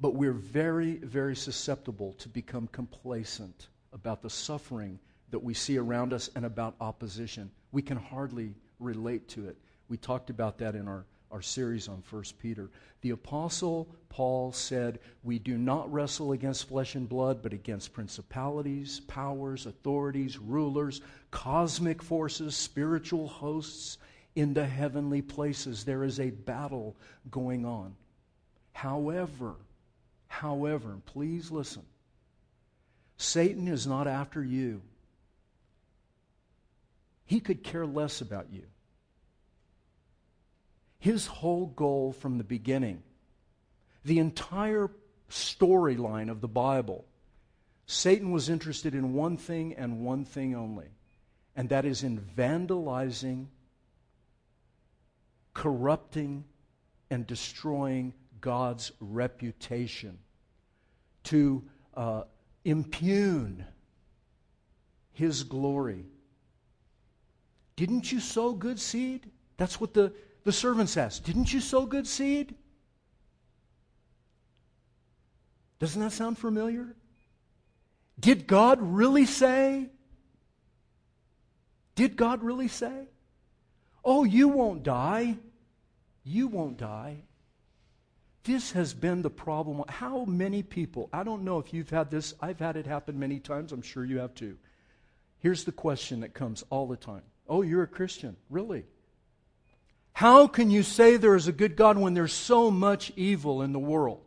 But 0.00 0.14
we're 0.14 0.32
very, 0.32 0.96
very 0.96 1.36
susceptible 1.36 2.14
to 2.14 2.28
become 2.28 2.68
complacent 2.68 3.68
about 3.92 4.22
the 4.22 4.30
suffering 4.30 4.98
that 5.30 5.38
we 5.38 5.54
see 5.54 5.78
around 5.78 6.12
us 6.12 6.30
and 6.34 6.44
about 6.44 6.74
opposition. 6.80 7.50
We 7.72 7.82
can 7.82 7.96
hardly 7.96 8.54
relate 8.78 9.28
to 9.30 9.48
it. 9.48 9.56
We 9.88 9.96
talked 9.96 10.30
about 10.30 10.58
that 10.58 10.74
in 10.74 10.88
our, 10.88 11.04
our 11.30 11.42
series 11.42 11.86
on 11.88 12.02
1 12.08 12.24
Peter. 12.40 12.70
The 13.02 13.10
Apostle 13.10 13.88
Paul 14.08 14.52
said, 14.52 14.98
We 15.22 15.38
do 15.38 15.58
not 15.58 15.92
wrestle 15.92 16.32
against 16.32 16.68
flesh 16.68 16.94
and 16.94 17.08
blood, 17.08 17.42
but 17.42 17.52
against 17.52 17.92
principalities, 17.92 19.00
powers, 19.00 19.66
authorities, 19.66 20.38
rulers, 20.38 21.00
cosmic 21.30 22.02
forces, 22.02 22.56
spiritual 22.56 23.28
hosts 23.28 23.98
in 24.34 24.54
the 24.54 24.66
heavenly 24.66 25.22
places. 25.22 25.84
There 25.84 26.04
is 26.04 26.20
a 26.20 26.30
battle 26.30 26.96
going 27.30 27.64
on. 27.64 27.94
However, 28.72 29.54
however, 30.28 30.98
please 31.06 31.50
listen. 31.50 31.82
Satan 33.16 33.68
is 33.68 33.86
not 33.86 34.06
after 34.06 34.42
you. 34.42 34.82
He 37.26 37.40
could 37.40 37.62
care 37.62 37.86
less 37.86 38.20
about 38.20 38.46
you. 38.50 38.64
His 40.98 41.26
whole 41.26 41.66
goal 41.66 42.12
from 42.12 42.38
the 42.38 42.44
beginning, 42.44 43.02
the 44.04 44.18
entire 44.18 44.90
storyline 45.30 46.30
of 46.30 46.40
the 46.40 46.48
Bible, 46.48 47.04
Satan 47.86 48.30
was 48.30 48.48
interested 48.48 48.94
in 48.94 49.14
one 49.14 49.36
thing 49.36 49.74
and 49.74 50.00
one 50.00 50.24
thing 50.24 50.54
only, 50.54 50.88
and 51.56 51.68
that 51.68 51.84
is 51.84 52.02
in 52.02 52.20
vandalizing 52.20 53.46
corrupting 55.54 56.44
and 57.10 57.26
destroying 57.26 58.14
God's 58.40 58.92
reputation, 59.00 60.18
to 61.24 61.62
uh, 61.94 62.22
impugn 62.64 63.64
His 65.12 65.42
glory. 65.42 66.06
Didn't 67.76 68.10
you 68.12 68.20
sow 68.20 68.52
good 68.52 68.78
seed? 68.78 69.30
That's 69.56 69.80
what 69.80 69.94
the, 69.94 70.12
the 70.44 70.52
servants 70.52 70.96
asked. 70.96 71.24
Didn't 71.24 71.52
you 71.52 71.60
sow 71.60 71.86
good 71.86 72.06
seed? 72.06 72.54
Doesn't 75.78 76.00
that 76.00 76.12
sound 76.12 76.38
familiar? 76.38 76.94
Did 78.18 78.46
God 78.46 78.78
really 78.82 79.24
say? 79.24 79.88
Did 81.94 82.16
God 82.16 82.42
really 82.42 82.68
say? 82.68 83.08
Oh, 84.04 84.24
you 84.24 84.48
won't 84.48 84.82
die. 84.82 85.36
You 86.24 86.48
won't 86.48 86.76
die. 86.76 87.18
This 88.44 88.72
has 88.72 88.94
been 88.94 89.22
the 89.22 89.30
problem. 89.30 89.84
How 89.88 90.24
many 90.24 90.62
people, 90.62 91.08
I 91.12 91.24
don't 91.24 91.44
know 91.44 91.58
if 91.58 91.74
you've 91.74 91.90
had 91.90 92.10
this, 92.10 92.34
I've 92.40 92.58
had 92.58 92.76
it 92.76 92.86
happen 92.86 93.18
many 93.18 93.38
times, 93.38 93.72
I'm 93.72 93.82
sure 93.82 94.04
you 94.04 94.18
have 94.18 94.34
too. 94.34 94.56
Here's 95.40 95.64
the 95.64 95.72
question 95.72 96.20
that 96.20 96.34
comes 96.34 96.64
all 96.70 96.86
the 96.86 96.96
time 96.96 97.22
Oh, 97.48 97.62
you're 97.62 97.82
a 97.82 97.88
Christian. 97.88 98.36
Really? 98.48 98.84
How 100.12 100.46
can 100.46 100.70
you 100.70 100.82
say 100.82 101.16
there 101.16 101.34
is 101.34 101.48
a 101.48 101.52
good 101.52 101.76
God 101.76 101.98
when 101.98 102.14
there's 102.14 102.32
so 102.32 102.70
much 102.70 103.12
evil 103.16 103.62
in 103.62 103.72
the 103.72 103.78
world? 103.78 104.20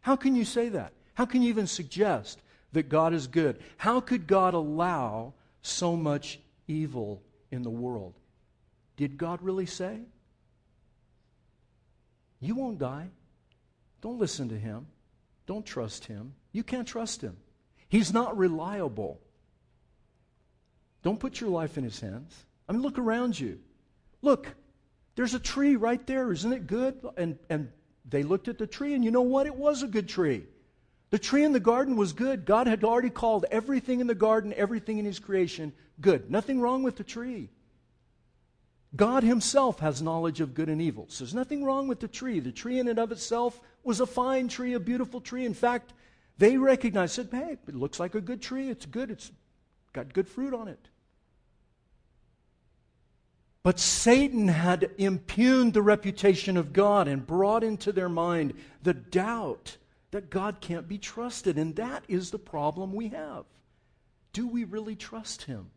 How 0.00 0.16
can 0.16 0.34
you 0.36 0.44
say 0.44 0.68
that? 0.70 0.92
How 1.14 1.26
can 1.26 1.42
you 1.42 1.48
even 1.48 1.66
suggest 1.66 2.40
that 2.72 2.88
God 2.88 3.14
is 3.14 3.26
good? 3.26 3.58
How 3.76 4.00
could 4.00 4.26
God 4.26 4.54
allow 4.54 5.34
so 5.62 5.96
much 5.96 6.38
evil 6.66 7.22
in 7.50 7.62
the 7.62 7.70
world? 7.70 8.14
Did 8.98 9.16
God 9.16 9.40
really 9.42 9.64
say? 9.64 10.00
You 12.40 12.56
won't 12.56 12.78
die. 12.78 13.06
Don't 14.00 14.18
listen 14.18 14.48
to 14.48 14.58
him. 14.58 14.86
Don't 15.46 15.64
trust 15.64 16.04
him. 16.04 16.34
You 16.52 16.64
can't 16.64 16.86
trust 16.86 17.22
him. 17.22 17.36
He's 17.88 18.12
not 18.12 18.36
reliable. 18.36 19.20
Don't 21.02 21.20
put 21.20 21.40
your 21.40 21.48
life 21.48 21.78
in 21.78 21.84
his 21.84 22.00
hands. 22.00 22.44
I 22.68 22.72
mean, 22.72 22.82
look 22.82 22.98
around 22.98 23.38
you. 23.38 23.60
Look, 24.20 24.48
there's 25.14 25.34
a 25.34 25.38
tree 25.38 25.76
right 25.76 26.04
there. 26.04 26.32
Isn't 26.32 26.52
it 26.52 26.66
good? 26.66 26.98
And, 27.16 27.38
and 27.48 27.70
they 28.04 28.24
looked 28.24 28.48
at 28.48 28.58
the 28.58 28.66
tree, 28.66 28.94
and 28.94 29.04
you 29.04 29.12
know 29.12 29.22
what? 29.22 29.46
It 29.46 29.54
was 29.54 29.84
a 29.84 29.86
good 29.86 30.08
tree. 30.08 30.42
The 31.10 31.20
tree 31.20 31.44
in 31.44 31.52
the 31.52 31.60
garden 31.60 31.96
was 31.96 32.12
good. 32.12 32.44
God 32.44 32.66
had 32.66 32.82
already 32.82 33.10
called 33.10 33.46
everything 33.50 34.00
in 34.00 34.08
the 34.08 34.14
garden, 34.16 34.52
everything 34.54 34.98
in 34.98 35.04
his 35.04 35.20
creation, 35.20 35.72
good. 36.00 36.30
Nothing 36.30 36.60
wrong 36.60 36.82
with 36.82 36.96
the 36.96 37.04
tree. 37.04 37.48
God 38.96 39.22
Himself 39.22 39.80
has 39.80 40.00
knowledge 40.00 40.40
of 40.40 40.54
good 40.54 40.68
and 40.68 40.80
evil. 40.80 41.06
So 41.08 41.24
there's 41.24 41.34
nothing 41.34 41.64
wrong 41.64 41.88
with 41.88 42.00
the 42.00 42.08
tree. 42.08 42.40
The 42.40 42.52
tree 42.52 42.78
in 42.78 42.88
and 42.88 42.98
of 42.98 43.12
itself 43.12 43.60
was 43.84 44.00
a 44.00 44.06
fine 44.06 44.48
tree, 44.48 44.72
a 44.74 44.80
beautiful 44.80 45.20
tree. 45.20 45.44
In 45.44 45.54
fact, 45.54 45.92
they 46.38 46.56
recognized, 46.56 47.14
said, 47.14 47.28
hey, 47.30 47.58
it 47.66 47.74
looks 47.74 48.00
like 48.00 48.14
a 48.14 48.20
good 48.20 48.40
tree. 48.40 48.70
It's 48.70 48.86
good. 48.86 49.10
It's 49.10 49.30
got 49.92 50.14
good 50.14 50.28
fruit 50.28 50.54
on 50.54 50.68
it. 50.68 50.88
But 53.62 53.78
Satan 53.78 54.48
had 54.48 54.92
impugned 54.96 55.74
the 55.74 55.82
reputation 55.82 56.56
of 56.56 56.72
God 56.72 57.08
and 57.08 57.26
brought 57.26 57.62
into 57.62 57.92
their 57.92 58.08
mind 58.08 58.54
the 58.82 58.94
doubt 58.94 59.76
that 60.12 60.30
God 60.30 60.60
can't 60.60 60.88
be 60.88 60.96
trusted. 60.96 61.58
And 61.58 61.76
that 61.76 62.04
is 62.08 62.30
the 62.30 62.38
problem 62.38 62.94
we 62.94 63.08
have. 63.08 63.44
Do 64.32 64.46
we 64.46 64.64
really 64.64 64.96
trust 64.96 65.42
him? 65.42 65.70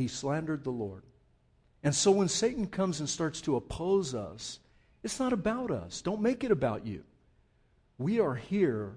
He 0.00 0.08
slandered 0.08 0.64
the 0.64 0.70
Lord. 0.70 1.02
And 1.82 1.94
so 1.94 2.10
when 2.10 2.28
Satan 2.28 2.66
comes 2.66 3.00
and 3.00 3.08
starts 3.08 3.42
to 3.42 3.56
oppose 3.56 4.14
us, 4.14 4.58
it's 5.02 5.20
not 5.20 5.34
about 5.34 5.70
us. 5.70 6.00
Don't 6.00 6.22
make 6.22 6.42
it 6.42 6.50
about 6.50 6.86
you. 6.86 7.04
We 7.98 8.18
are 8.18 8.34
here 8.34 8.94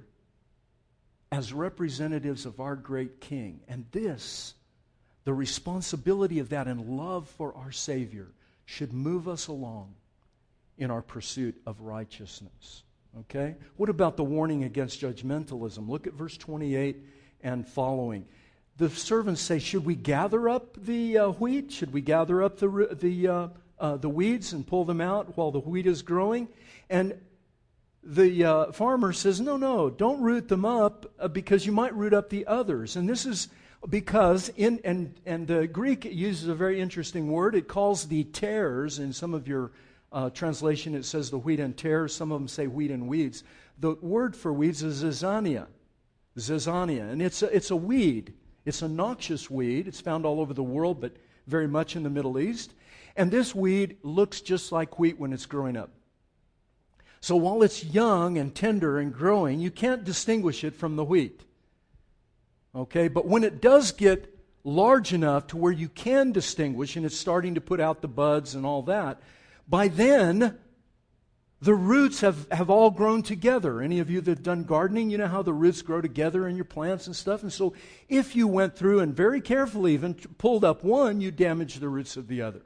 as 1.29 1.51
representatives 1.51 2.45
of 2.45 2.61
our 2.61 2.77
great 2.77 3.19
King. 3.19 3.59
And 3.67 3.83
this, 3.91 4.53
the 5.25 5.33
responsibility 5.33 6.39
of 6.39 6.49
that 6.49 6.67
and 6.69 6.97
love 6.97 7.27
for 7.27 7.53
our 7.53 7.73
Savior, 7.73 8.29
should 8.63 8.93
move 8.93 9.27
us 9.27 9.47
along 9.47 9.95
in 10.77 10.89
our 10.89 11.01
pursuit 11.01 11.61
of 11.65 11.81
righteousness. 11.81 12.83
Okay? 13.19 13.55
What 13.75 13.89
about 13.89 14.15
the 14.15 14.23
warning 14.23 14.63
against 14.63 15.01
judgmentalism? 15.01 15.89
Look 15.89 16.07
at 16.07 16.13
verse 16.13 16.37
28 16.37 16.95
and 17.43 17.67
following. 17.67 18.25
The 18.77 18.89
servants 18.89 19.41
say, 19.41 19.59
Should 19.59 19.85
we 19.85 19.95
gather 19.95 20.49
up 20.49 20.77
the 20.83 21.17
uh, 21.17 21.29
wheat? 21.29 21.71
Should 21.71 21.93
we 21.93 22.01
gather 22.01 22.41
up 22.41 22.57
the, 22.57 22.97
the, 22.99 23.27
uh, 23.27 23.47
uh, 23.79 23.97
the 23.97 24.09
weeds 24.09 24.53
and 24.53 24.65
pull 24.65 24.85
them 24.85 25.01
out 25.01 25.37
while 25.37 25.51
the 25.51 25.59
wheat 25.59 25.85
is 25.85 26.01
growing? 26.01 26.47
And 26.89 27.19
the 28.03 28.43
uh, 28.43 28.71
farmer 28.71 29.13
says, 29.13 29.39
No, 29.39 29.57
no, 29.57 29.89
don't 29.89 30.21
root 30.21 30.47
them 30.47 30.65
up 30.65 31.05
uh, 31.19 31.27
because 31.27 31.65
you 31.65 31.71
might 31.71 31.95
root 31.95 32.13
up 32.13 32.29
the 32.29 32.47
others. 32.47 32.95
And 32.95 33.07
this 33.07 33.25
is 33.25 33.47
because 33.89 34.49
in 34.49 34.79
and 34.83 35.13
and 35.25 35.47
the 35.47 35.67
Greek 35.67 36.05
uses 36.05 36.47
a 36.47 36.55
very 36.55 36.79
interesting 36.79 37.31
word. 37.31 37.55
It 37.55 37.67
calls 37.67 38.07
the 38.07 38.23
tares 38.23 38.99
in 38.99 39.13
some 39.13 39.33
of 39.33 39.47
your 39.47 39.71
uh, 40.11 40.29
translation. 40.29 40.95
It 40.95 41.05
says 41.05 41.29
the 41.29 41.37
wheat 41.37 41.59
and 41.59 41.77
tares. 41.77 42.13
Some 42.13 42.31
of 42.31 42.39
them 42.39 42.47
say 42.47 42.67
wheat 42.67 42.91
and 42.91 43.07
weeds. 43.07 43.43
The 43.79 43.93
word 44.01 44.35
for 44.35 44.53
weeds 44.53 44.83
is 44.83 45.03
zizania, 45.03 45.67
zizania, 46.37 47.11
and 47.11 47.21
it's 47.21 47.41
a, 47.41 47.55
it's 47.55 47.71
a 47.71 47.75
weed. 47.75 48.33
It's 48.65 48.81
a 48.81 48.87
noxious 48.87 49.49
weed. 49.49 49.87
It's 49.87 50.01
found 50.01 50.25
all 50.25 50.39
over 50.39 50.53
the 50.53 50.63
world, 50.63 51.01
but 51.01 51.15
very 51.47 51.67
much 51.67 51.95
in 51.95 52.03
the 52.03 52.09
Middle 52.09 52.39
East. 52.39 52.73
And 53.15 53.29
this 53.29 53.53
weed 53.53 53.97
looks 54.03 54.41
just 54.41 54.71
like 54.71 54.99
wheat 54.99 55.19
when 55.19 55.33
it's 55.33 55.45
growing 55.45 55.77
up. 55.77 55.91
So 57.21 57.35
while 57.35 57.63
it's 57.63 57.85
young 57.85 58.37
and 58.37 58.53
tender 58.53 58.99
and 58.99 59.13
growing, 59.13 59.59
you 59.59 59.71
can't 59.71 60.03
distinguish 60.03 60.63
it 60.63 60.75
from 60.75 60.95
the 60.95 61.05
wheat. 61.05 61.41
Okay, 62.75 63.07
but 63.07 63.27
when 63.27 63.43
it 63.43 63.61
does 63.61 63.91
get 63.91 64.29
large 64.63 65.13
enough 65.13 65.47
to 65.47 65.57
where 65.57 65.71
you 65.71 65.87
can 65.87 66.31
distinguish 66.31 66.95
and 66.95 67.05
it's 67.05 67.17
starting 67.17 67.55
to 67.55 67.61
put 67.61 67.79
out 67.79 68.01
the 68.01 68.07
buds 68.07 68.55
and 68.55 68.65
all 68.65 68.81
that, 68.83 69.21
by 69.67 69.87
then 69.87 70.57
the 71.63 71.73
roots 71.73 72.19
have, 72.19 72.45
have 72.51 72.69
all 72.69 72.91
grown 72.91 73.23
together. 73.23 73.81
Any 73.81 73.99
of 73.99 74.09
you 74.09 74.19
that 74.19 74.31
have 74.31 74.43
done 74.43 74.63
gardening, 74.63 75.09
you 75.09 75.17
know 75.17 75.27
how 75.27 75.41
the 75.41 75.53
roots 75.53 75.81
grow 75.81 76.01
together 76.01 76.45
in 76.45 76.57
your 76.57 76.65
plants 76.65 77.07
and 77.07 77.15
stuff. 77.15 77.41
And 77.41 77.53
so 77.53 77.73
if 78.09 78.35
you 78.35 78.49
went 78.49 78.75
through 78.75 78.99
and 78.99 79.15
very 79.15 79.39
carefully 79.39 79.93
even 79.93 80.13
pulled 80.13 80.65
up 80.65 80.83
one, 80.83 81.21
you 81.21 81.31
damage 81.31 81.75
the 81.75 81.87
roots 81.87 82.17
of 82.17 82.27
the 82.27 82.41
other. 82.41 82.63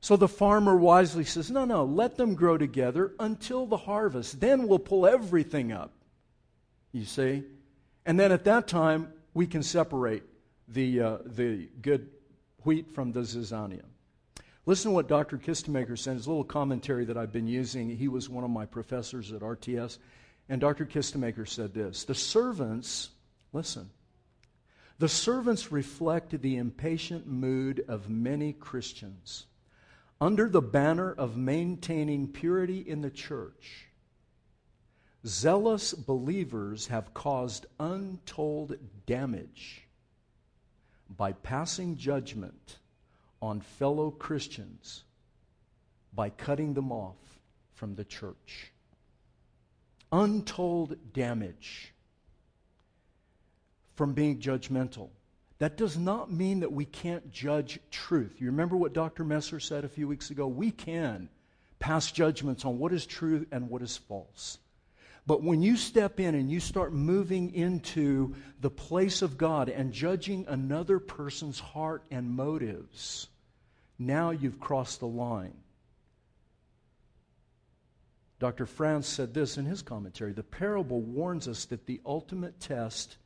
So 0.00 0.16
the 0.16 0.28
farmer 0.28 0.76
wisely 0.76 1.24
says, 1.24 1.50
No, 1.50 1.64
no, 1.64 1.84
let 1.84 2.16
them 2.16 2.34
grow 2.34 2.58
together 2.58 3.12
until 3.18 3.64
the 3.64 3.78
harvest. 3.78 4.40
Then 4.40 4.68
we'll 4.68 4.78
pull 4.78 5.06
everything 5.06 5.72
up. 5.72 5.92
You 6.92 7.06
see? 7.06 7.44
And 8.04 8.20
then 8.20 8.30
at 8.30 8.44
that 8.44 8.68
time, 8.68 9.10
we 9.32 9.46
can 9.46 9.62
separate 9.62 10.24
the, 10.68 11.00
uh, 11.00 11.18
the 11.24 11.68
good 11.80 12.10
wheat 12.64 12.90
from 12.94 13.12
the 13.12 13.20
zizania. 13.20 13.84
Listen 14.64 14.90
to 14.90 14.94
what 14.94 15.08
Dr. 15.08 15.38
Kistemaker 15.38 15.98
said, 15.98 16.14
his 16.14 16.28
little 16.28 16.44
commentary 16.44 17.04
that 17.06 17.16
I've 17.16 17.32
been 17.32 17.48
using. 17.48 17.90
He 17.90 18.06
was 18.06 18.28
one 18.28 18.44
of 18.44 18.50
my 18.50 18.64
professors 18.64 19.32
at 19.32 19.40
RTS. 19.40 19.98
And 20.48 20.60
Dr. 20.60 20.86
Kistemaker 20.86 21.48
said 21.48 21.74
this 21.74 22.04
The 22.04 22.14
servants, 22.14 23.10
listen, 23.52 23.90
the 24.98 25.08
servants 25.08 25.72
reflect 25.72 26.40
the 26.40 26.56
impatient 26.56 27.26
mood 27.26 27.84
of 27.88 28.08
many 28.08 28.52
Christians. 28.52 29.46
Under 30.20 30.48
the 30.48 30.62
banner 30.62 31.12
of 31.12 31.36
maintaining 31.36 32.28
purity 32.28 32.78
in 32.78 33.00
the 33.00 33.10
church, 33.10 33.88
zealous 35.26 35.92
believers 35.92 36.86
have 36.86 37.12
caused 37.12 37.66
untold 37.80 38.76
damage 39.06 39.88
by 41.10 41.32
passing 41.32 41.96
judgment 41.96 42.78
on 43.42 43.60
fellow 43.60 44.10
Christians 44.10 45.02
by 46.14 46.30
cutting 46.30 46.72
them 46.72 46.92
off 46.92 47.16
from 47.74 47.96
the 47.96 48.04
church. 48.04 48.72
Untold 50.12 50.96
damage 51.12 51.92
from 53.94 54.12
being 54.12 54.38
judgmental. 54.38 55.10
That 55.58 55.76
does 55.76 55.98
not 55.98 56.30
mean 56.32 56.60
that 56.60 56.72
we 56.72 56.84
can't 56.84 57.30
judge 57.32 57.78
truth. 57.90 58.40
You 58.40 58.46
remember 58.46 58.76
what 58.76 58.92
Dr. 58.92 59.24
Messer 59.24 59.60
said 59.60 59.84
a 59.84 59.88
few 59.88 60.08
weeks 60.08 60.30
ago? 60.30 60.46
We 60.46 60.70
can 60.70 61.28
pass 61.78 62.12
judgments 62.12 62.64
on 62.64 62.78
what 62.78 62.92
is 62.92 63.06
true 63.06 63.46
and 63.50 63.68
what 63.68 63.82
is 63.82 63.96
false. 63.96 64.58
But 65.26 65.42
when 65.42 65.62
you 65.62 65.76
step 65.76 66.18
in 66.18 66.34
and 66.34 66.50
you 66.50 66.58
start 66.58 66.92
moving 66.92 67.54
into 67.54 68.34
the 68.60 68.70
place 68.70 69.22
of 69.22 69.38
God 69.38 69.68
and 69.68 69.92
judging 69.92 70.46
another 70.48 70.98
person's 70.98 71.60
heart 71.60 72.02
and 72.10 72.30
motives, 72.30 73.28
now 74.06 74.30
you've 74.30 74.60
crossed 74.60 75.00
the 75.00 75.06
line. 75.06 75.54
Dr. 78.38 78.66
France 78.66 79.06
said 79.06 79.32
this 79.34 79.56
in 79.56 79.64
his 79.64 79.82
commentary 79.82 80.32
the 80.32 80.42
parable 80.42 81.00
warns 81.00 81.46
us 81.46 81.64
that 81.66 81.86
the 81.86 82.00
ultimate 82.04 82.58
test 82.58 83.16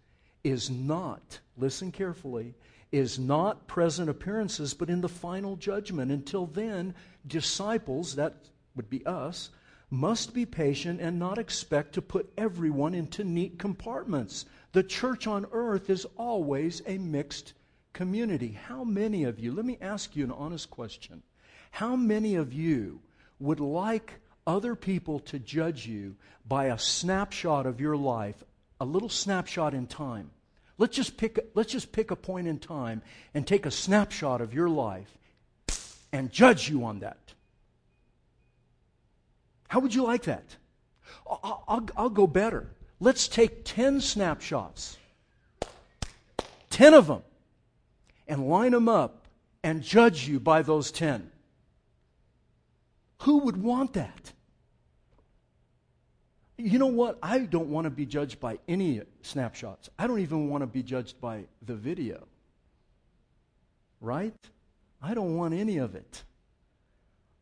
is 0.44 0.68
not, 0.68 1.40
listen 1.56 1.90
carefully, 1.90 2.54
is 2.92 3.18
not 3.18 3.66
present 3.66 4.08
appearances, 4.08 4.74
but 4.74 4.90
in 4.90 5.00
the 5.00 5.08
final 5.08 5.56
judgment. 5.56 6.12
Until 6.12 6.46
then, 6.46 6.94
disciples, 7.26 8.14
that 8.16 8.34
would 8.74 8.88
be 8.88 9.04
us, 9.06 9.50
must 9.90 10.34
be 10.34 10.44
patient 10.44 11.00
and 11.00 11.18
not 11.18 11.38
expect 11.38 11.94
to 11.94 12.02
put 12.02 12.32
everyone 12.36 12.94
into 12.94 13.24
neat 13.24 13.58
compartments. 13.58 14.44
The 14.72 14.82
church 14.82 15.26
on 15.26 15.46
earth 15.52 15.90
is 15.90 16.06
always 16.16 16.82
a 16.86 16.98
mixed 16.98 17.54
community. 17.96 18.58
How 18.68 18.84
many 18.84 19.24
of 19.24 19.40
you, 19.40 19.52
let 19.52 19.64
me 19.64 19.78
ask 19.80 20.14
you 20.14 20.22
an 20.22 20.30
honest 20.30 20.70
question. 20.70 21.22
How 21.70 21.96
many 21.96 22.34
of 22.34 22.52
you 22.52 23.00
would 23.40 23.58
like 23.58 24.20
other 24.46 24.76
people 24.76 25.20
to 25.20 25.38
judge 25.38 25.86
you 25.86 26.14
by 26.46 26.66
a 26.66 26.78
snapshot 26.78 27.64
of 27.64 27.80
your 27.80 27.96
life, 27.96 28.44
a 28.78 28.84
little 28.84 29.08
snapshot 29.08 29.72
in 29.72 29.86
time? 29.86 30.30
Let's 30.76 30.94
just 30.94 31.16
pick, 31.16 31.50
let's 31.54 31.72
just 31.72 31.90
pick 31.90 32.10
a 32.10 32.16
point 32.16 32.46
in 32.48 32.58
time 32.58 33.00
and 33.32 33.46
take 33.46 33.64
a 33.64 33.70
snapshot 33.70 34.42
of 34.42 34.52
your 34.52 34.68
life 34.68 35.16
and 36.12 36.30
judge 36.30 36.68
you 36.68 36.84
on 36.84 36.98
that. 36.98 37.32
How 39.68 39.80
would 39.80 39.94
you 39.94 40.04
like 40.04 40.24
that? 40.24 40.44
I'll, 41.26 41.64
I'll, 41.66 41.88
I'll 41.96 42.10
go 42.10 42.26
better. 42.26 42.68
Let's 43.00 43.26
take 43.26 43.64
10 43.64 44.02
snapshots, 44.02 44.98
10 46.68 46.92
of 46.92 47.06
them, 47.06 47.22
and 48.28 48.48
line 48.48 48.72
them 48.72 48.88
up 48.88 49.26
and 49.62 49.82
judge 49.82 50.28
you 50.28 50.40
by 50.40 50.62
those 50.62 50.90
10. 50.90 51.30
Who 53.22 53.38
would 53.38 53.56
want 53.56 53.94
that? 53.94 54.32
You 56.58 56.78
know 56.78 56.86
what? 56.86 57.18
I 57.22 57.40
don't 57.40 57.68
want 57.68 57.84
to 57.84 57.90
be 57.90 58.06
judged 58.06 58.40
by 58.40 58.58
any 58.66 59.02
snapshots. 59.22 59.90
I 59.98 60.06
don't 60.06 60.20
even 60.20 60.48
want 60.48 60.62
to 60.62 60.66
be 60.66 60.82
judged 60.82 61.20
by 61.20 61.44
the 61.62 61.74
video. 61.74 62.26
Right? 64.00 64.34
I 65.02 65.14
don't 65.14 65.36
want 65.36 65.54
any 65.54 65.78
of 65.78 65.94
it. 65.94 66.22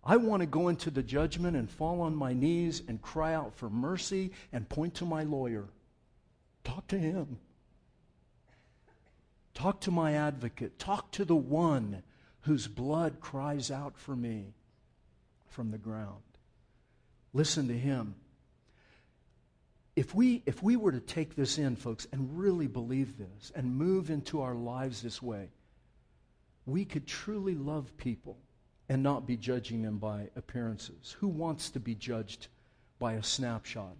I 0.03 0.16
want 0.16 0.40
to 0.40 0.47
go 0.47 0.68
into 0.68 0.90
the 0.90 1.03
judgment 1.03 1.57
and 1.57 1.70
fall 1.70 2.03
on 2.03 2.14
my 2.14 2.33
knees 2.33 2.83
and 2.88 3.01
cry 3.01 3.35
out 3.35 3.55
for 3.55 3.70
mercy 3.70 4.33
and 4.53 4.68
point 4.68 4.94
to 4.97 5.05
my 5.05 5.23
lawyer. 5.23 5.68
Talk 6.62 6.87
to 6.88 6.99
him. 6.99 7.38
Talk 9.55 9.81
to 9.83 9.90
my 9.90 10.14
advocate. 10.14 10.79
Talk 10.79 11.12
to 11.12 11.25
the 11.25 11.37
one 11.37 12.03
whose 12.43 12.67
blood 12.67 13.21
cries 13.21 13.71
out 13.71 13.97
for 13.97 14.14
me 14.14 14.55
from 15.49 15.71
the 15.71 15.79
ground. 15.79 16.23
Listen 17.33 17.69
to 17.69 17.79
him. 17.79 18.17
If 19.97 20.14
we, 20.14 20.43
if 20.45 20.62
we 20.62 20.77
were 20.77 20.93
to 20.93 21.01
take 21.01 21.37
this 21.37 21.57
in, 21.57 21.77
folks, 21.77 22.07
and 22.12 22.38
really 22.38 22.67
believe 22.67 23.17
this 23.17 23.53
and 23.55 23.77
move 23.77 24.11
into 24.11 24.43
our 24.43 24.55
lives 24.55 25.03
this 25.03 25.23
way, 25.23 25.51
we 26.67 26.85
could 26.85 27.07
truly 27.07 27.55
love 27.55 27.97
people 27.97 28.38
and 28.88 29.03
not 29.03 29.27
be 29.27 29.37
judging 29.37 29.83
them 29.83 29.99
by 29.99 30.29
appearances. 30.37 31.17
Who 31.21 31.29
wants 31.29 31.71
to 31.71 31.81
be 31.81 31.95
judged 31.95 32.49
by 32.99 33.14
a 33.14 33.23
snapshot? 33.23 33.97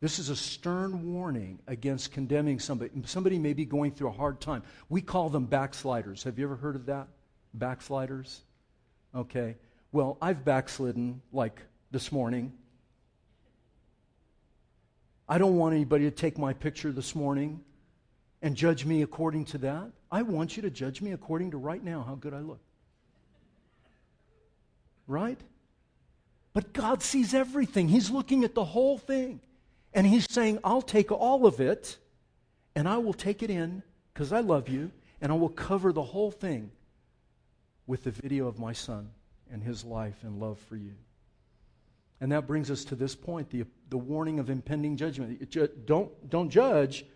This 0.00 0.18
is 0.18 0.28
a 0.28 0.36
stern 0.36 1.14
warning 1.14 1.58
against 1.66 2.12
condemning 2.12 2.58
somebody. 2.58 2.90
Somebody 3.06 3.38
may 3.38 3.54
be 3.54 3.64
going 3.64 3.92
through 3.92 4.08
a 4.08 4.12
hard 4.12 4.40
time. 4.40 4.62
We 4.88 5.00
call 5.00 5.30
them 5.30 5.46
backsliders. 5.46 6.22
Have 6.24 6.38
you 6.38 6.44
ever 6.44 6.56
heard 6.56 6.76
of 6.76 6.86
that? 6.86 7.08
Backsliders? 7.54 8.42
Okay. 9.14 9.56
Well, 9.92 10.18
I've 10.20 10.44
backslidden 10.44 11.22
like 11.32 11.62
this 11.90 12.12
morning. 12.12 12.52
I 15.28 15.38
don't 15.38 15.56
want 15.56 15.74
anybody 15.74 16.04
to 16.04 16.10
take 16.10 16.36
my 16.36 16.52
picture 16.52 16.92
this 16.92 17.14
morning 17.14 17.60
and 18.42 18.54
judge 18.54 18.84
me 18.84 19.00
according 19.00 19.46
to 19.46 19.58
that. 19.58 19.90
I 20.12 20.22
want 20.22 20.56
you 20.56 20.62
to 20.62 20.70
judge 20.70 21.00
me 21.00 21.12
according 21.12 21.52
to 21.52 21.56
right 21.56 21.82
now 21.82 22.04
how 22.06 22.14
good 22.14 22.34
I 22.34 22.40
look. 22.40 22.60
Right? 25.06 25.40
But 26.52 26.74
God 26.74 27.02
sees 27.02 27.32
everything. 27.32 27.88
He's 27.88 28.10
looking 28.10 28.44
at 28.44 28.54
the 28.54 28.64
whole 28.64 28.98
thing. 28.98 29.40
And 29.96 30.06
He's 30.06 30.30
saying, 30.30 30.60
I'll 30.62 30.82
take 30.82 31.10
all 31.10 31.46
of 31.46 31.58
it 31.58 31.96
and 32.76 32.86
I 32.86 32.98
will 32.98 33.14
take 33.14 33.42
it 33.42 33.50
in 33.50 33.82
because 34.12 34.30
I 34.30 34.40
love 34.40 34.68
you 34.68 34.92
and 35.20 35.32
I 35.32 35.34
will 35.34 35.48
cover 35.48 35.92
the 35.92 36.02
whole 36.02 36.30
thing 36.30 36.70
with 37.86 38.04
the 38.04 38.10
video 38.10 38.46
of 38.46 38.58
my 38.58 38.74
son 38.74 39.10
and 39.50 39.62
his 39.62 39.84
life 39.84 40.16
and 40.22 40.38
love 40.38 40.58
for 40.58 40.76
you. 40.76 40.92
And 42.20 42.32
that 42.32 42.46
brings 42.46 42.70
us 42.70 42.84
to 42.86 42.94
this 42.94 43.14
point 43.14 43.48
the, 43.50 43.64
the 43.88 43.96
warning 43.96 44.38
of 44.38 44.50
impending 44.50 44.96
judgment. 44.96 45.50
Don't, 45.86 46.30
don't 46.30 46.50
judge, 46.50 47.06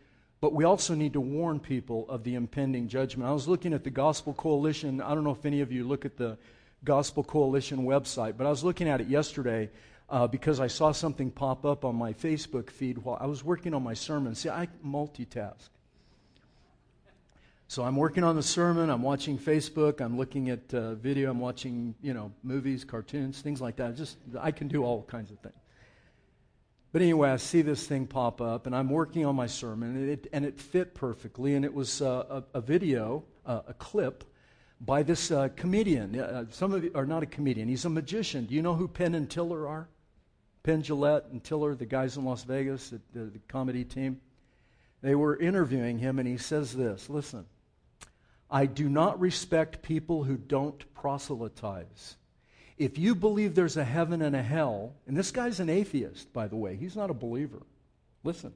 but 0.40 0.54
we 0.54 0.64
also 0.64 0.94
need 0.94 1.12
to 1.14 1.20
warn 1.20 1.60
people 1.60 2.08
of 2.08 2.24
the 2.24 2.34
impending 2.34 2.88
judgment. 2.88 3.28
I 3.28 3.32
was 3.32 3.48
looking 3.48 3.74
at 3.74 3.84
the 3.84 3.90
Gospel 3.90 4.32
Coalition. 4.32 5.02
I 5.02 5.14
don't 5.14 5.24
know 5.24 5.32
if 5.32 5.44
any 5.44 5.60
of 5.60 5.70
you 5.70 5.86
look 5.86 6.04
at 6.04 6.16
the 6.16 6.38
Gospel 6.84 7.24
Coalition 7.24 7.80
website, 7.84 8.38
but 8.38 8.46
I 8.46 8.50
was 8.50 8.64
looking 8.64 8.88
at 8.88 9.02
it 9.02 9.08
yesterday 9.08 9.68
uh, 10.10 10.26
because 10.26 10.60
I 10.60 10.66
saw 10.66 10.92
something 10.92 11.30
pop 11.30 11.64
up 11.64 11.84
on 11.84 11.94
my 11.94 12.12
Facebook 12.12 12.68
feed 12.68 12.98
while 12.98 13.16
I 13.20 13.26
was 13.26 13.44
working 13.44 13.74
on 13.74 13.82
my 13.82 13.94
sermon. 13.94 14.34
See, 14.34 14.48
I 14.48 14.68
multitask. 14.84 15.68
So 17.68 17.84
I'm 17.84 17.94
working 17.94 18.24
on 18.24 18.34
the 18.34 18.42
sermon, 18.42 18.90
I'm 18.90 19.02
watching 19.02 19.38
Facebook, 19.38 20.00
I'm 20.00 20.18
looking 20.18 20.50
at 20.50 20.74
uh, 20.74 20.96
video, 20.96 21.30
I'm 21.30 21.38
watching, 21.38 21.94
you 22.02 22.12
know, 22.12 22.32
movies, 22.42 22.82
cartoons, 22.82 23.40
things 23.42 23.60
like 23.60 23.76
that. 23.76 23.94
Just 23.94 24.16
I 24.40 24.50
can 24.50 24.66
do 24.66 24.82
all 24.82 25.04
kinds 25.04 25.30
of 25.30 25.38
things. 25.38 25.54
But 26.92 27.02
anyway, 27.02 27.30
I 27.30 27.36
see 27.36 27.62
this 27.62 27.86
thing 27.86 28.08
pop 28.08 28.40
up, 28.40 28.66
and 28.66 28.74
I'm 28.74 28.90
working 28.90 29.24
on 29.24 29.36
my 29.36 29.46
sermon, 29.46 29.94
and 29.94 30.10
it, 30.10 30.26
and 30.32 30.44
it 30.44 30.60
fit 30.60 30.96
perfectly. 30.96 31.54
And 31.54 31.64
it 31.64 31.72
was 31.72 32.02
uh, 32.02 32.42
a, 32.52 32.58
a, 32.58 32.60
video, 32.60 33.22
uh, 33.46 33.60
a 33.68 33.74
clip 33.74 34.24
by 34.80 35.04
this 35.04 35.30
uh, 35.30 35.50
comedian. 35.54 36.18
Uh, 36.18 36.46
some 36.50 36.72
of 36.72 36.82
you 36.82 36.90
are 36.96 37.06
not 37.06 37.22
a 37.22 37.26
comedian; 37.26 37.68
he's 37.68 37.84
a 37.84 37.88
magician. 37.88 38.46
Do 38.46 38.56
you 38.56 38.62
know 38.62 38.74
who 38.74 38.88
Penn 38.88 39.14
and 39.14 39.30
Teller 39.30 39.68
are? 39.68 39.88
Penn 40.62 40.82
Jillette 40.82 41.30
and 41.30 41.42
Teller, 41.42 41.74
the 41.74 41.86
guys 41.86 42.16
in 42.16 42.24
Las 42.24 42.44
Vegas, 42.44 42.90
the, 42.90 43.00
the 43.14 43.40
comedy 43.48 43.84
team. 43.84 44.20
They 45.02 45.14
were 45.14 45.36
interviewing 45.36 45.98
him, 45.98 46.18
and 46.18 46.28
he 46.28 46.36
says 46.36 46.74
this. 46.74 47.08
Listen. 47.08 47.46
I 48.50 48.66
do 48.66 48.88
not 48.88 49.20
respect 49.20 49.82
people 49.82 50.24
who 50.24 50.36
don't 50.36 50.92
proselytize. 50.94 52.16
If 52.76 52.98
you 52.98 53.14
believe 53.14 53.54
there's 53.54 53.76
a 53.76 53.84
heaven 53.84 54.22
and 54.22 54.34
a 54.34 54.42
hell, 54.42 54.94
and 55.06 55.16
this 55.16 55.30
guy's 55.30 55.60
an 55.60 55.68
atheist, 55.68 56.32
by 56.32 56.48
the 56.48 56.56
way, 56.56 56.76
he's 56.76 56.96
not 56.96 57.10
a 57.10 57.14
believer. 57.14 57.62
Listen, 58.24 58.52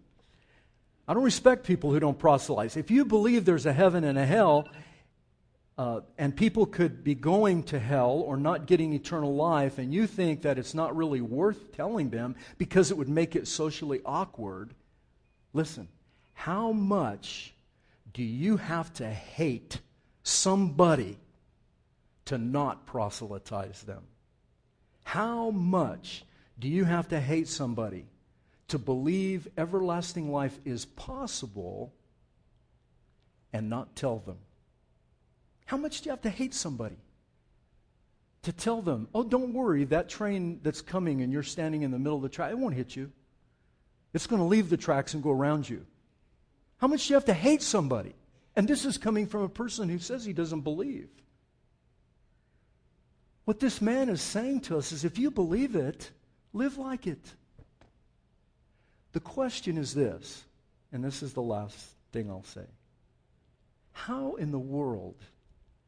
I 1.07 1.15
don't 1.15 1.23
respect 1.23 1.67
people 1.67 1.93
who 1.93 2.01
don't 2.01 2.19
proselytize. 2.19 2.77
If 2.77 2.91
you 2.91 3.05
believe 3.05 3.45
there's 3.45 3.67
a 3.67 3.73
heaven 3.73 4.03
and 4.03 4.19
a 4.19 4.27
hell, 4.27 4.67
uh, 5.77 6.01
and 6.19 6.37
people 6.37 6.67
could 6.67 7.03
be 7.03 7.15
going 7.15 7.65
to 7.65 7.79
hell 7.79 8.23
or 8.27 8.37
not 8.37 8.67
getting 8.67 8.93
eternal 8.93 9.35
life, 9.35 9.79
and 9.79 9.93
you 9.93 10.07
think 10.07 10.43
that 10.43 10.59
it's 10.59 10.75
not 10.75 10.97
really 10.97 11.21
worth 11.21 11.73
telling 11.73 12.11
them 12.11 12.37
because 12.59 12.91
it 12.91 12.97
would 12.97 13.09
make 13.09 13.35
it 13.35 13.49
socially 13.49 14.01
awkward, 14.05 14.73
listen, 15.53 15.89
how 16.33 16.71
much 16.73 17.55
do 18.13 18.23
you 18.23 18.57
have 18.57 18.93
to 18.95 19.09
hate 19.09 19.81
somebody 20.23 21.19
to 22.27 22.39
not 22.39 22.87
proselytize 22.87 23.83
them? 23.83 24.03
How 25.03 25.51
much 25.51 26.25
do 26.59 26.69
you 26.69 26.85
have 26.85 27.09
to 27.09 27.21
hate 27.21 27.49
somebody 27.49 28.07
to 28.69 28.79
believe 28.79 29.49
everlasting 29.59 30.31
life 30.31 30.59
is 30.65 30.85
possible 30.85 31.93
and 33.53 33.69
not 33.69 33.97
tell 33.97 34.19
them? 34.19 34.39
How 35.67 35.77
much 35.77 36.01
do 36.01 36.07
you 36.07 36.11
have 36.11 36.23
to 36.23 36.31
hate 36.31 36.55
somebody 36.55 36.97
to 38.43 38.53
tell 38.53 38.83
them, 38.83 39.09
oh, 39.15 39.25
don't 39.25 39.55
worry, 39.55 39.85
that 39.85 40.09
train 40.09 40.61
that's 40.63 40.83
coming 40.83 41.23
and 41.23 41.33
you're 41.33 41.43
standing 41.43 41.83
in 41.83 41.91
the 41.91 41.99
middle 41.99 42.17
of 42.17 42.23
the 42.23 42.29
track, 42.29 42.51
it 42.51 42.59
won't 42.59 42.75
hit 42.75 42.95
you. 42.95 43.11
It's 44.13 44.27
going 44.27 44.41
to 44.41 44.47
leave 44.47 44.69
the 44.69 44.77
tracks 44.77 45.15
and 45.15 45.23
go 45.23 45.31
around 45.31 45.69
you. 45.69 45.87
How 46.77 46.87
much 46.87 47.07
do 47.07 47.13
you 47.13 47.15
have 47.15 47.25
to 47.27 47.35
hate 47.35 47.63
somebody? 47.63 48.15
And 48.55 48.69
this 48.69 48.85
is 48.85 48.99
coming 48.99 49.27
from 49.27 49.43
a 49.43 49.49
person 49.49 49.89
who 49.89 49.99
says 49.99 50.25
he 50.25 50.33
doesn't 50.33 50.61
believe. 50.61 51.09
What 53.45 53.61
this 53.61 53.81
man 53.81 54.09
is 54.09 54.23
saying 54.23 54.61
to 54.63 54.79
us 54.79 54.93
is 54.93 55.05
if 55.05 55.19
you 55.19 55.31
believe 55.31 55.75
it, 55.75 56.11
live 56.53 56.79
like 56.79 57.07
it. 57.07 57.35
The 59.13 59.21
question 59.21 59.79
is 59.79 59.95
this, 59.95 60.45
and 60.93 61.05
this 61.05 61.23
is 61.23 61.35
the 61.35 61.43
last 61.43 61.77
thing 62.13 62.31
I'll 62.31 62.45
say. 62.45 62.67
How 63.93 64.35
in 64.35 64.51
the 64.51 64.59
world 64.59 65.17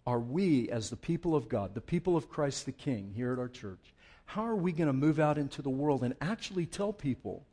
are 0.07 0.21
we, 0.21 0.71
as 0.71 0.88
the 0.88 0.97
people 0.97 1.35
of 1.35 1.49
God, 1.49 1.75
the 1.75 1.81
people 1.81 2.16
of 2.16 2.29
Christ 2.29 2.64
the 2.64 2.73
King 2.73 3.12
here 3.14 3.33
at 3.33 3.38
our 3.38 3.49
church, 3.49 3.92
how 4.25 4.45
are 4.45 4.57
we 4.57 4.73
going 4.73 4.87
to 4.87 4.92
move 4.92 5.19
out 5.19 5.38
into 5.38 5.62
the 5.62 5.71
world 5.71 6.03
and 6.03 6.14
actually 6.21 6.66
tell 6.66 6.92
people 6.92 7.45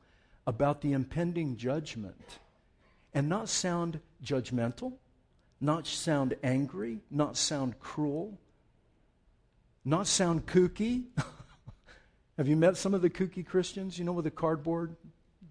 about 0.46 0.82
the 0.82 0.92
impending 0.92 1.56
judgment 1.58 2.40
and 3.14 3.30
not 3.30 3.50
sound 3.50 4.00
judgmental, 4.24 4.94
not 5.62 5.88
sound 5.88 6.36
angry, 6.44 7.00
not 7.10 7.38
sound 7.38 7.80
cruel, 7.80 8.38
not 9.86 10.08
sound 10.08 10.46
kooky. 10.46 11.04
Have 12.38 12.48
you 12.48 12.56
met 12.56 12.78
some 12.78 12.94
of 12.94 13.02
the 13.02 13.10
kooky 13.10 13.46
Christians, 13.46 13.98
you 13.98 14.06
know, 14.06 14.12
with 14.12 14.26
a 14.26 14.32
cardboard? 14.32 14.96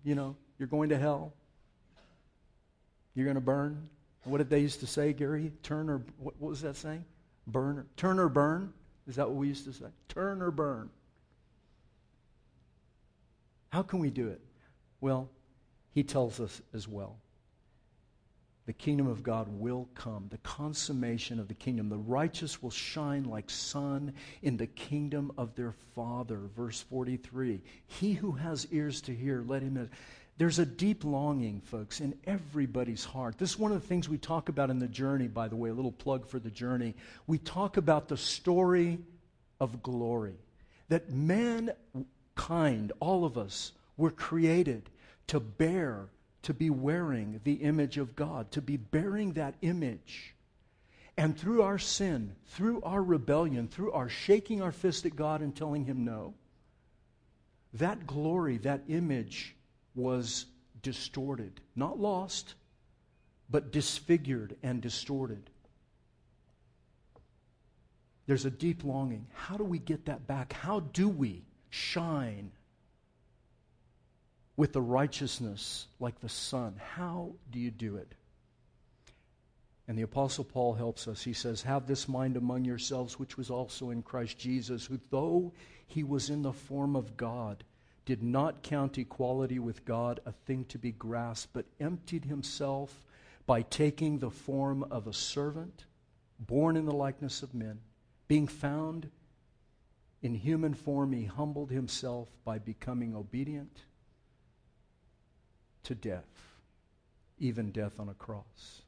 You 0.04 0.14
know, 0.14 0.36
you're 0.58 0.68
going 0.68 0.90
to 0.90 0.98
hell. 0.98 1.32
You're 3.14 3.26
going 3.26 3.36
to 3.36 3.40
burn. 3.40 3.88
What 4.24 4.38
did 4.38 4.50
they 4.50 4.60
used 4.60 4.80
to 4.80 4.86
say, 4.86 5.12
Gary? 5.12 5.52
Turn 5.62 5.90
or, 5.90 6.02
what, 6.18 6.40
was 6.40 6.62
that 6.62 6.76
saying? 6.76 7.04
Burn 7.46 7.78
or, 7.78 7.86
turn 7.96 8.18
or 8.18 8.28
burn? 8.28 8.72
Is 9.08 9.16
that 9.16 9.28
what 9.28 9.36
we 9.36 9.48
used 9.48 9.64
to 9.64 9.72
say? 9.72 9.86
Turn 10.08 10.42
or 10.42 10.50
burn. 10.50 10.90
How 13.70 13.82
can 13.82 13.98
we 13.98 14.10
do 14.10 14.28
it? 14.28 14.40
Well, 15.00 15.28
he 15.92 16.04
tells 16.04 16.38
us 16.38 16.60
as 16.72 16.86
well 16.86 17.16
the 18.66 18.72
kingdom 18.72 19.08
of 19.08 19.22
God 19.22 19.48
will 19.48 19.88
come, 19.94 20.26
the 20.30 20.38
consummation 20.38 21.40
of 21.40 21.48
the 21.48 21.54
kingdom. 21.54 21.88
The 21.88 21.96
righteous 21.96 22.62
will 22.62 22.70
shine 22.70 23.24
like 23.24 23.50
sun 23.50 24.14
in 24.40 24.56
the 24.56 24.68
kingdom 24.68 25.32
of 25.36 25.54
their 25.56 25.72
Father. 25.94 26.38
Verse 26.56 26.80
43. 26.80 27.60
He 27.86 28.12
who 28.12 28.32
has 28.32 28.68
ears 28.70 29.00
to 29.02 29.14
hear, 29.14 29.42
let 29.46 29.62
him. 29.62 29.90
There's 30.42 30.58
a 30.58 30.66
deep 30.66 31.04
longing, 31.04 31.60
folks, 31.60 32.00
in 32.00 32.18
everybody's 32.24 33.04
heart. 33.04 33.38
This 33.38 33.50
is 33.50 33.58
one 33.60 33.70
of 33.70 33.80
the 33.80 33.86
things 33.86 34.08
we 34.08 34.18
talk 34.18 34.48
about 34.48 34.70
in 34.70 34.80
the 34.80 34.88
journey, 34.88 35.28
by 35.28 35.46
the 35.46 35.54
way, 35.54 35.70
a 35.70 35.72
little 35.72 35.92
plug 35.92 36.26
for 36.26 36.40
the 36.40 36.50
journey. 36.50 36.96
We 37.28 37.38
talk 37.38 37.76
about 37.76 38.08
the 38.08 38.16
story 38.16 38.98
of 39.60 39.84
glory. 39.84 40.34
That 40.88 41.10
mankind, 41.10 42.90
all 42.98 43.24
of 43.24 43.38
us, 43.38 43.70
were 43.96 44.10
created 44.10 44.90
to 45.28 45.38
bear 45.38 46.08
to 46.42 46.52
be 46.52 46.70
wearing 46.70 47.40
the 47.44 47.52
image 47.52 47.96
of 47.96 48.16
God, 48.16 48.50
to 48.50 48.60
be 48.60 48.76
bearing 48.76 49.34
that 49.34 49.54
image. 49.62 50.34
And 51.16 51.38
through 51.38 51.62
our 51.62 51.78
sin, 51.78 52.34
through 52.48 52.82
our 52.82 53.00
rebellion, 53.00 53.68
through 53.68 53.92
our 53.92 54.08
shaking 54.08 54.60
our 54.60 54.72
fist 54.72 55.06
at 55.06 55.14
God 55.14 55.40
and 55.40 55.54
telling 55.54 55.84
Him 55.84 56.04
no, 56.04 56.34
that 57.74 58.08
glory, 58.08 58.56
that 58.56 58.82
image 58.88 59.54
was 59.94 60.46
distorted. 60.82 61.60
Not 61.76 61.98
lost, 61.98 62.54
but 63.50 63.72
disfigured 63.72 64.56
and 64.62 64.80
distorted. 64.80 65.50
There's 68.26 68.44
a 68.44 68.50
deep 68.50 68.84
longing. 68.84 69.26
How 69.34 69.56
do 69.56 69.64
we 69.64 69.78
get 69.78 70.06
that 70.06 70.26
back? 70.26 70.52
How 70.52 70.80
do 70.80 71.08
we 71.08 71.42
shine 71.70 72.52
with 74.56 74.72
the 74.72 74.82
righteousness 74.82 75.86
like 75.98 76.20
the 76.20 76.28
sun. 76.28 76.80
How 76.94 77.32
do 77.50 77.58
you 77.58 77.70
do 77.70 77.96
it? 77.96 78.14
And 79.88 79.98
the 79.98 80.02
Apostle 80.02 80.44
Paul 80.44 80.74
helps 80.74 81.08
us. 81.08 81.22
He 81.22 81.32
says, 81.32 81.62
Have 81.62 81.86
this 81.86 82.08
mind 82.08 82.36
among 82.36 82.64
yourselves, 82.64 83.18
which 83.18 83.36
was 83.36 83.50
also 83.50 83.90
in 83.90 84.02
Christ 84.02 84.38
Jesus, 84.38 84.86
who, 84.86 85.00
though 85.10 85.52
he 85.86 86.04
was 86.04 86.30
in 86.30 86.42
the 86.42 86.52
form 86.52 86.94
of 86.94 87.16
God, 87.16 87.64
did 88.04 88.22
not 88.22 88.62
count 88.62 88.98
equality 88.98 89.58
with 89.58 89.84
God 89.84 90.20
a 90.26 90.32
thing 90.32 90.64
to 90.66 90.78
be 90.78 90.92
grasped, 90.92 91.52
but 91.52 91.66
emptied 91.80 92.24
himself 92.24 93.04
by 93.46 93.62
taking 93.62 94.18
the 94.18 94.30
form 94.30 94.84
of 94.90 95.06
a 95.06 95.12
servant, 95.12 95.84
born 96.38 96.76
in 96.76 96.84
the 96.84 96.94
likeness 96.94 97.42
of 97.42 97.54
men. 97.54 97.80
Being 98.28 98.46
found 98.46 99.08
in 100.22 100.34
human 100.34 100.74
form, 100.74 101.12
he 101.12 101.24
humbled 101.24 101.70
himself 101.70 102.28
by 102.44 102.58
becoming 102.58 103.14
obedient 103.14 103.82
to 105.84 105.94
death, 105.94 106.54
even 107.38 107.70
death 107.70 107.98
on 107.98 108.08
a 108.08 108.14
cross. 108.14 108.82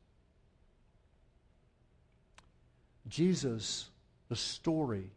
Jesus, 3.08 3.90
the 4.28 4.36
story 4.36 5.10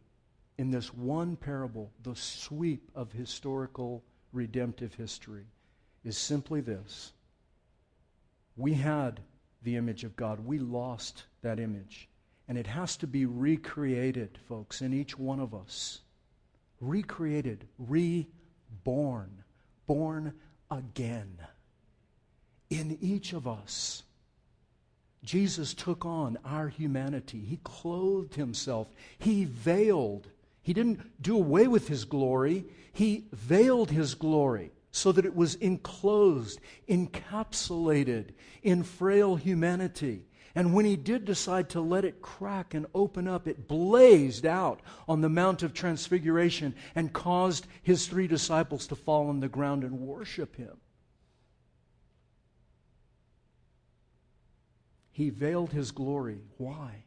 in 0.58 0.70
this 0.70 0.92
one 0.92 1.36
parable, 1.36 1.90
the 2.02 2.16
sweep 2.16 2.90
of 2.94 3.12
historical 3.12 4.02
redemptive 4.32 4.94
history, 4.94 5.46
is 6.04 6.18
simply 6.18 6.60
this 6.60 7.12
we 8.56 8.74
had 8.74 9.20
the 9.62 9.76
image 9.76 10.04
of 10.04 10.16
God, 10.16 10.44
we 10.44 10.58
lost 10.58 11.24
that 11.42 11.60
image. 11.60 12.08
And 12.48 12.58
it 12.58 12.66
has 12.66 12.96
to 12.98 13.06
be 13.06 13.26
recreated, 13.26 14.38
folks, 14.48 14.80
in 14.80 14.92
each 14.92 15.18
one 15.18 15.38
of 15.38 15.54
us. 15.54 16.00
Recreated, 16.80 17.66
reborn, 17.78 19.44
born 19.86 20.32
again. 20.70 21.38
In 22.70 22.98
each 23.00 23.32
of 23.32 23.46
us. 23.46 24.02
Jesus 25.22 25.74
took 25.74 26.06
on 26.06 26.38
our 26.44 26.68
humanity. 26.68 27.40
He 27.40 27.60
clothed 27.62 28.34
himself. 28.34 28.88
He 29.18 29.44
veiled. 29.44 30.28
He 30.68 30.74
didn't 30.74 31.22
do 31.22 31.34
away 31.34 31.66
with 31.66 31.88
his 31.88 32.04
glory, 32.04 32.66
he 32.92 33.24
veiled 33.32 33.90
his 33.90 34.14
glory 34.14 34.70
so 34.90 35.12
that 35.12 35.24
it 35.24 35.34
was 35.34 35.54
enclosed, 35.54 36.60
encapsulated 36.86 38.32
in 38.62 38.82
frail 38.82 39.36
humanity. 39.36 40.26
And 40.54 40.74
when 40.74 40.84
he 40.84 40.94
did 40.94 41.24
decide 41.24 41.70
to 41.70 41.80
let 41.80 42.04
it 42.04 42.20
crack 42.20 42.74
and 42.74 42.84
open 42.94 43.26
up, 43.26 43.48
it 43.48 43.66
blazed 43.66 44.44
out 44.44 44.82
on 45.08 45.22
the 45.22 45.30
Mount 45.30 45.62
of 45.62 45.72
Transfiguration 45.72 46.74
and 46.94 47.14
caused 47.14 47.66
his 47.82 48.06
three 48.06 48.26
disciples 48.26 48.86
to 48.88 48.94
fall 48.94 49.30
on 49.30 49.40
the 49.40 49.48
ground 49.48 49.84
and 49.84 50.00
worship 50.00 50.56
him. 50.56 50.76
He 55.12 55.30
veiled 55.30 55.72
his 55.72 55.92
glory. 55.92 56.42
Why? 56.58 57.04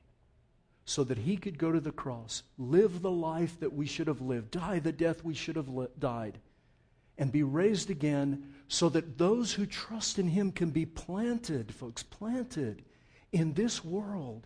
So 0.91 1.05
that 1.05 1.19
he 1.19 1.37
could 1.37 1.57
go 1.57 1.71
to 1.71 1.79
the 1.79 1.93
cross, 1.93 2.43
live 2.57 3.01
the 3.01 3.09
life 3.09 3.57
that 3.61 3.71
we 3.71 3.85
should 3.85 4.07
have 4.07 4.19
lived, 4.19 4.51
die 4.51 4.79
the 4.79 4.91
death 4.91 5.23
we 5.23 5.33
should 5.33 5.55
have 5.55 5.69
li- 5.69 5.87
died, 5.97 6.37
and 7.17 7.31
be 7.31 7.43
raised 7.43 7.89
again 7.89 8.51
so 8.67 8.89
that 8.89 9.17
those 9.17 9.53
who 9.53 9.65
trust 9.65 10.19
in 10.19 10.27
him 10.27 10.51
can 10.51 10.69
be 10.69 10.85
planted, 10.85 11.73
folks, 11.73 12.03
planted 12.03 12.83
in 13.31 13.53
this 13.53 13.85
world 13.85 14.45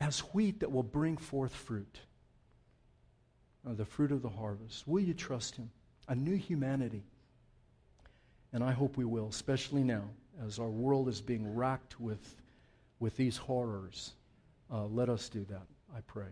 as 0.00 0.20
wheat 0.32 0.60
that 0.60 0.72
will 0.72 0.82
bring 0.82 1.18
forth 1.18 1.54
fruit. 1.54 2.00
The 3.62 3.84
fruit 3.84 4.10
of 4.10 4.22
the 4.22 4.30
harvest. 4.30 4.88
Will 4.88 5.02
you 5.02 5.12
trust 5.12 5.56
him? 5.56 5.70
A 6.08 6.14
new 6.14 6.36
humanity. 6.36 7.04
And 8.54 8.64
I 8.64 8.72
hope 8.72 8.96
we 8.96 9.04
will, 9.04 9.28
especially 9.28 9.84
now 9.84 10.04
as 10.42 10.58
our 10.58 10.70
world 10.70 11.10
is 11.10 11.20
being 11.20 11.54
racked 11.54 12.00
with, 12.00 12.36
with 13.00 13.18
these 13.18 13.36
horrors. 13.36 14.14
Uh, 14.72 14.86
let 14.86 15.08
us 15.08 15.28
do 15.28 15.44
that, 15.46 15.66
I 15.96 16.00
pray. 16.06 16.28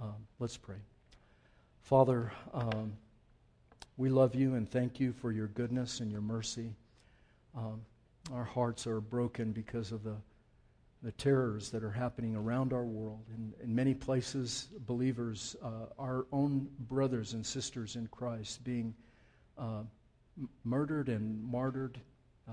Um, 0.00 0.14
let's 0.38 0.56
pray. 0.56 0.78
Father, 1.82 2.32
um, 2.54 2.94
we 3.98 4.08
love 4.08 4.34
you 4.34 4.54
and 4.54 4.70
thank 4.70 4.98
you 4.98 5.12
for 5.12 5.32
your 5.32 5.48
goodness 5.48 6.00
and 6.00 6.10
your 6.10 6.22
mercy. 6.22 6.72
Um, 7.54 7.82
our 8.32 8.44
hearts 8.44 8.86
are 8.86 9.00
broken 9.00 9.52
because 9.52 9.92
of 9.92 10.02
the, 10.02 10.16
the 11.02 11.12
terrors 11.12 11.70
that 11.70 11.84
are 11.84 11.90
happening 11.90 12.34
around 12.34 12.72
our 12.72 12.84
world. 12.84 13.26
In, 13.34 13.52
in 13.62 13.74
many 13.74 13.92
places, 13.92 14.68
believers, 14.86 15.54
uh, 15.62 15.92
our 15.98 16.26
own 16.32 16.68
brothers 16.88 17.34
and 17.34 17.44
sisters 17.44 17.96
in 17.96 18.06
Christ, 18.06 18.64
being 18.64 18.94
uh, 19.58 19.80
m- 20.38 20.48
murdered 20.64 21.10
and 21.10 21.42
martyred. 21.44 22.00
Uh, 22.48 22.52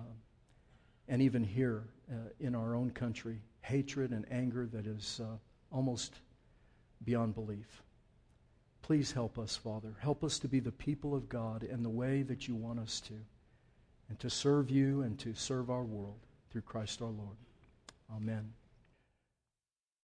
and 1.08 1.22
even 1.22 1.44
here 1.44 1.84
uh, 2.12 2.16
in 2.40 2.54
our 2.54 2.76
own 2.76 2.90
country, 2.90 3.40
hatred 3.66 4.12
and 4.12 4.26
anger 4.32 4.68
that 4.68 4.86
is 4.86 5.20
uh, 5.24 5.38
almost 5.72 6.20
beyond 7.04 7.34
belief. 7.34 7.82
Please 8.82 9.12
help 9.12 9.40
us, 9.40 9.56
Father. 9.56 9.96
Help 10.00 10.24
us 10.24 10.38
to 10.40 10.48
be 10.48 10.60
the 10.60 10.72
people 10.72 11.16
of 11.16 11.28
God 11.28 11.64
in 11.64 11.82
the 11.82 11.90
way 11.90 12.22
that 12.22 12.48
you 12.48 12.56
want 12.56 12.80
us 12.80 13.02
to, 13.02 13.14
and 14.10 14.20
to 14.20 14.30
serve 14.30 14.70
you 14.70 15.02
and 15.02 15.18
to 15.20 15.34
serve 15.34 15.72
our 15.72 15.84
world 15.84 16.20
through 16.52 16.62
Christ 16.62 17.02
our 17.02 17.10
Lord. 17.10 17.38
Amen. 18.16 18.54